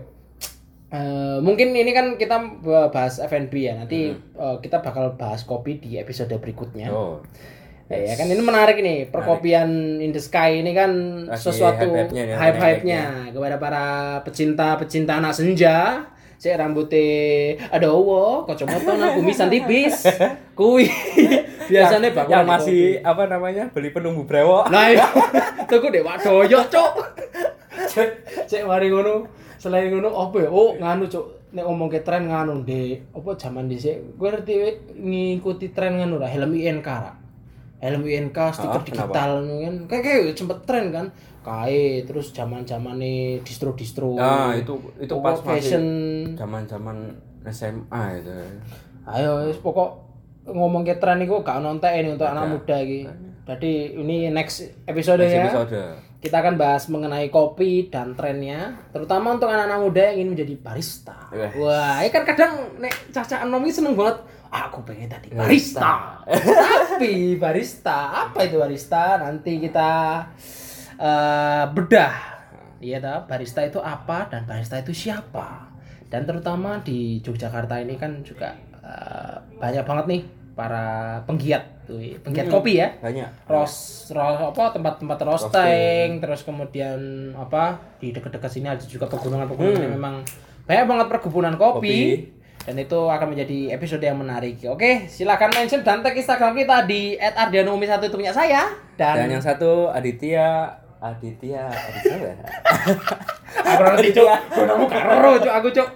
Eh, 0.88 1.38
mungkin 1.44 1.76
ini 1.76 1.94
kan 1.94 2.18
kita 2.18 2.58
bahas 2.90 3.22
F&B 3.22 3.54
ya. 3.54 3.78
Nanti 3.78 4.10
eh, 4.14 4.56
kita 4.58 4.82
bakal 4.82 5.14
bahas 5.14 5.46
kopi 5.46 5.78
di 5.78 5.94
episode 5.94 6.34
berikutnya. 6.42 6.90
Oh. 6.90 7.22
Ya, 7.88 8.12
ya 8.12 8.14
kan 8.20 8.28
ini 8.28 8.44
menarik 8.44 8.84
nih 8.84 9.08
perkopian 9.08 9.96
in 9.96 10.12
the 10.12 10.20
sky 10.20 10.60
ini 10.60 10.76
kan 10.76 10.92
Lagi 11.24 11.40
sesuatu 11.40 11.88
hype-hype-nya 12.12 13.00
nih, 13.00 13.32
hype 13.32 13.32
kepada 13.32 13.56
para 13.56 13.84
pecinta 14.28 14.76
pecinta 14.76 15.16
anak 15.16 15.32
senja 15.32 16.04
saya 16.38 16.54
rambutnya 16.62 17.58
ada 17.66 17.90
wo 17.90 18.46
kacamata 18.46 18.94
nang 18.94 19.10
kumisan 19.18 19.50
tipis. 19.50 20.06
Kui. 20.54 20.86
Biasanya 21.70 22.14
bakal 22.14 22.30
yang 22.30 22.46
di 22.46 22.50
masih 22.54 22.82
apa 23.02 23.26
namanya 23.26 23.64
beli 23.74 23.90
penumbu 23.90 24.22
brewok. 24.22 24.70
Nah 24.70 24.86
iya. 24.86 25.06
Tuku 25.70 25.90
deh 25.90 26.06
wadoyo 26.06 26.62
cok. 26.70 26.92
Cek 27.90 28.10
cek 28.46 28.62
mari 28.70 28.86
ngono. 28.88 29.26
Selain 29.58 29.90
ngono 29.90 30.14
apa 30.14 30.46
ya? 30.46 30.48
Oh 30.48 30.78
nganu 30.78 31.10
cok. 31.10 31.26
Nek 31.48 31.64
ngomong 31.66 31.88
ke 31.90 32.06
tren 32.06 32.30
nganu 32.30 32.62
deh 32.62 33.02
apa 33.10 33.30
zaman 33.34 33.66
dhisik? 33.66 34.14
Gue 34.14 34.30
ngerti 34.30 34.54
ngikuti 34.94 35.74
tren 35.74 35.98
nganu 35.98 36.22
lah 36.22 36.30
helm 36.30 36.54
INK 36.54 36.86
ra 36.86 37.27
helm 37.78 38.02
INK 38.02 38.38
stiker 38.50 38.74
Ah, 38.74 38.84
digital 38.84 39.30
kan. 39.38 39.74
Kayak 39.86 40.02
kayak 40.02 40.34
sempet 40.34 40.58
tren 40.62 40.84
kan. 40.88 41.06
Kae 41.40 42.02
terus 42.02 42.30
zaman 42.30 42.62
zaman 42.62 42.98
nih 42.98 43.40
distro 43.40 43.72
distro 43.72 44.12
Nah, 44.12 44.52
itu 44.52 44.74
itu 44.98 45.14
pas 45.18 45.38
fashion. 45.38 45.82
masih 46.26 46.36
zaman-zaman 46.36 46.96
SMA 47.46 48.04
itu. 48.18 48.34
ayo 49.06 49.32
pokok 49.56 49.88
ngomong 50.44 50.84
ke 50.84 50.96
tren 50.96 51.16
itu 51.18 51.32
gak 51.40 51.60
nonton 51.60 51.88
ini 51.88 52.12
untuk 52.12 52.28
anak 52.28 52.44
muda 52.46 52.76
iki. 52.78 53.08
Jadi 53.44 53.72
ini 53.96 54.28
next 54.28 54.60
episode 54.84 55.20
Next 55.20 55.32
ya. 55.32 55.42
episode. 55.46 55.80
Kita 56.18 56.42
akan 56.42 56.58
bahas 56.58 56.90
mengenai 56.90 57.30
kopi 57.30 57.86
dan 57.86 58.18
trennya 58.18 58.74
terutama 58.90 59.38
untuk 59.38 59.46
anak-anak 59.46 59.78
muda 59.78 60.02
yang 60.10 60.14
ingin 60.18 60.28
menjadi 60.34 60.54
barista. 60.58 61.18
Wah. 61.30 61.52
wah 61.54 61.96
ini 62.02 62.10
kan 62.10 62.26
kadang 62.26 62.52
nek 62.82 62.90
caca 63.14 63.46
nom 63.46 63.62
ini 63.62 63.70
seneng 63.70 63.94
banget 63.94 64.18
aku 64.50 64.82
pengen 64.82 65.06
tadi 65.06 65.30
barista. 65.30 66.18
tapi 66.90 67.38
barista 67.38 68.26
apa 68.26 68.50
itu 68.50 68.58
barista? 68.58 69.22
Nanti 69.22 69.62
kita 69.62 69.90
eh, 70.98 71.64
bedah. 71.70 72.14
Iya 72.78 72.98
toh 73.02 73.18
barista 73.30 73.62
itu 73.62 73.78
apa 73.78 74.26
dan 74.26 74.42
barista 74.42 74.74
itu 74.82 74.90
siapa? 74.90 75.70
Dan 76.10 76.26
terutama 76.26 76.82
di 76.82 77.22
Yogyakarta 77.22 77.78
ini 77.78 77.94
kan 77.94 78.26
juga 78.26 78.58
eh, 78.82 79.38
banyak 79.54 79.86
banget 79.86 80.06
nih 80.10 80.22
para 80.58 81.22
penggiat 81.22 81.86
tuh 81.86 82.02
penggiat 82.18 82.50
kopi 82.50 82.82
ya. 82.82 82.90
Banyak. 82.98 83.46
ros, 83.46 83.74
ros 84.10 84.38
apa 84.50 84.74
tempat-tempat 84.74 85.18
roasting, 85.22 86.18
terus 86.18 86.42
kemudian 86.42 86.98
apa 87.38 87.78
di 88.02 88.10
dekat-dekat 88.10 88.50
sini 88.50 88.66
ada 88.66 88.82
juga 88.82 89.06
pegunungan-pegunungan 89.06 89.86
yang 89.86 89.94
memang 89.94 90.26
banyak 90.66 90.84
banget 90.90 91.06
perkebunan 91.06 91.54
kopi, 91.54 92.26
dan 92.66 92.74
itu 92.74 92.98
akan 93.06 93.38
menjadi 93.38 93.78
episode 93.78 94.02
yang 94.02 94.18
menarik. 94.18 94.58
Oke 94.66 95.06
silakan 95.06 95.54
mention 95.54 95.86
dan 95.86 96.02
tag 96.02 96.18
instagram 96.18 96.58
kita 96.58 96.90
di 96.90 97.14
@ardianomi 97.14 97.86
satu 97.86 98.10
itu 98.10 98.18
punya 98.18 98.34
saya. 98.34 98.66
Dan 98.98 99.14
dan, 99.14 99.28
yang 99.30 99.44
satu 99.46 99.94
Aditya 99.94 100.74
Aditya 100.98 101.70
Aditya 101.70 102.16
ya? 102.18 102.34
aku 103.70 103.82
ngerti 103.86 104.10
cuk. 104.18 104.28
Gunamu 104.50 104.86
karo 104.90 105.30
cuk 105.38 105.54
aku 105.54 105.68
cuk. 105.70 105.88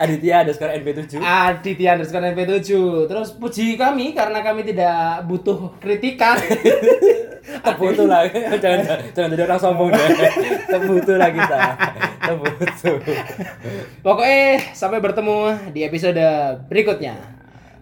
Aditya 0.00 0.34
ada 0.46 0.52
sekarang 0.56 0.80
NB7 0.80 1.20
Aditya 1.20 1.88
underscore 1.98 2.32
NP7 2.32 2.70
Terus 3.04 3.28
puji 3.36 3.76
kami 3.76 4.16
karena 4.16 4.40
kami 4.40 4.64
tidak 4.64 5.28
butuh 5.28 5.76
kritikan. 5.76 6.40
Terbutuh 7.64 8.06
lah. 8.08 8.24
Jangan 8.62 8.80
jangan 9.16 9.28
jadi 9.32 9.42
orang 9.48 9.60
sombong 9.60 9.88
deh. 9.90 10.08
Terbutuh 10.68 11.16
lah 11.16 11.30
kita. 11.32 11.60
Terbutuh. 12.24 12.96
Pokoknya 14.04 14.72
sampai 14.76 15.00
bertemu 15.02 15.72
di 15.72 15.80
episode 15.84 16.20
berikutnya. 16.68 17.39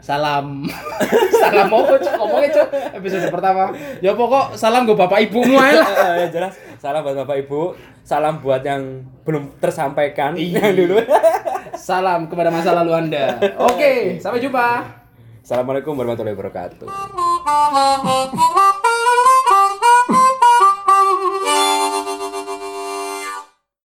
Salam. 0.08 0.64
Salam 1.44 1.68
apa 1.68 1.94
cok 2.00 2.14
ngomongnya 2.16 2.48
cok 2.56 2.68
episode 2.96 3.28
pertama. 3.28 3.76
Ya 4.00 4.16
pokok 4.16 4.56
salam 4.56 4.88
gue 4.88 4.96
bapak 4.96 5.28
ibumu 5.28 5.60
aja 5.60 5.84
lah. 5.84 6.16
Ya 6.24 6.26
jelas. 6.32 6.56
Salam 6.80 7.04
buat 7.04 7.12
Bapak 7.12 7.36
Ibu. 7.44 7.76
Salam 8.08 8.40
buat 8.40 8.64
yang 8.64 9.04
belum 9.28 9.60
tersampaikan 9.60 10.32
Iya. 10.32 10.72
Yang 10.72 10.74
dulu. 10.80 10.96
Salam 11.88 12.24
kepada 12.32 12.48
masa 12.48 12.72
lalu 12.72 12.96
anda. 12.96 13.36
Oke 13.60 14.16
sampai 14.16 14.40
jumpa. 14.40 14.96
Assalamualaikum 15.44 15.92
warahmatullahi 15.92 16.36
wabarakatuh. 16.36 16.88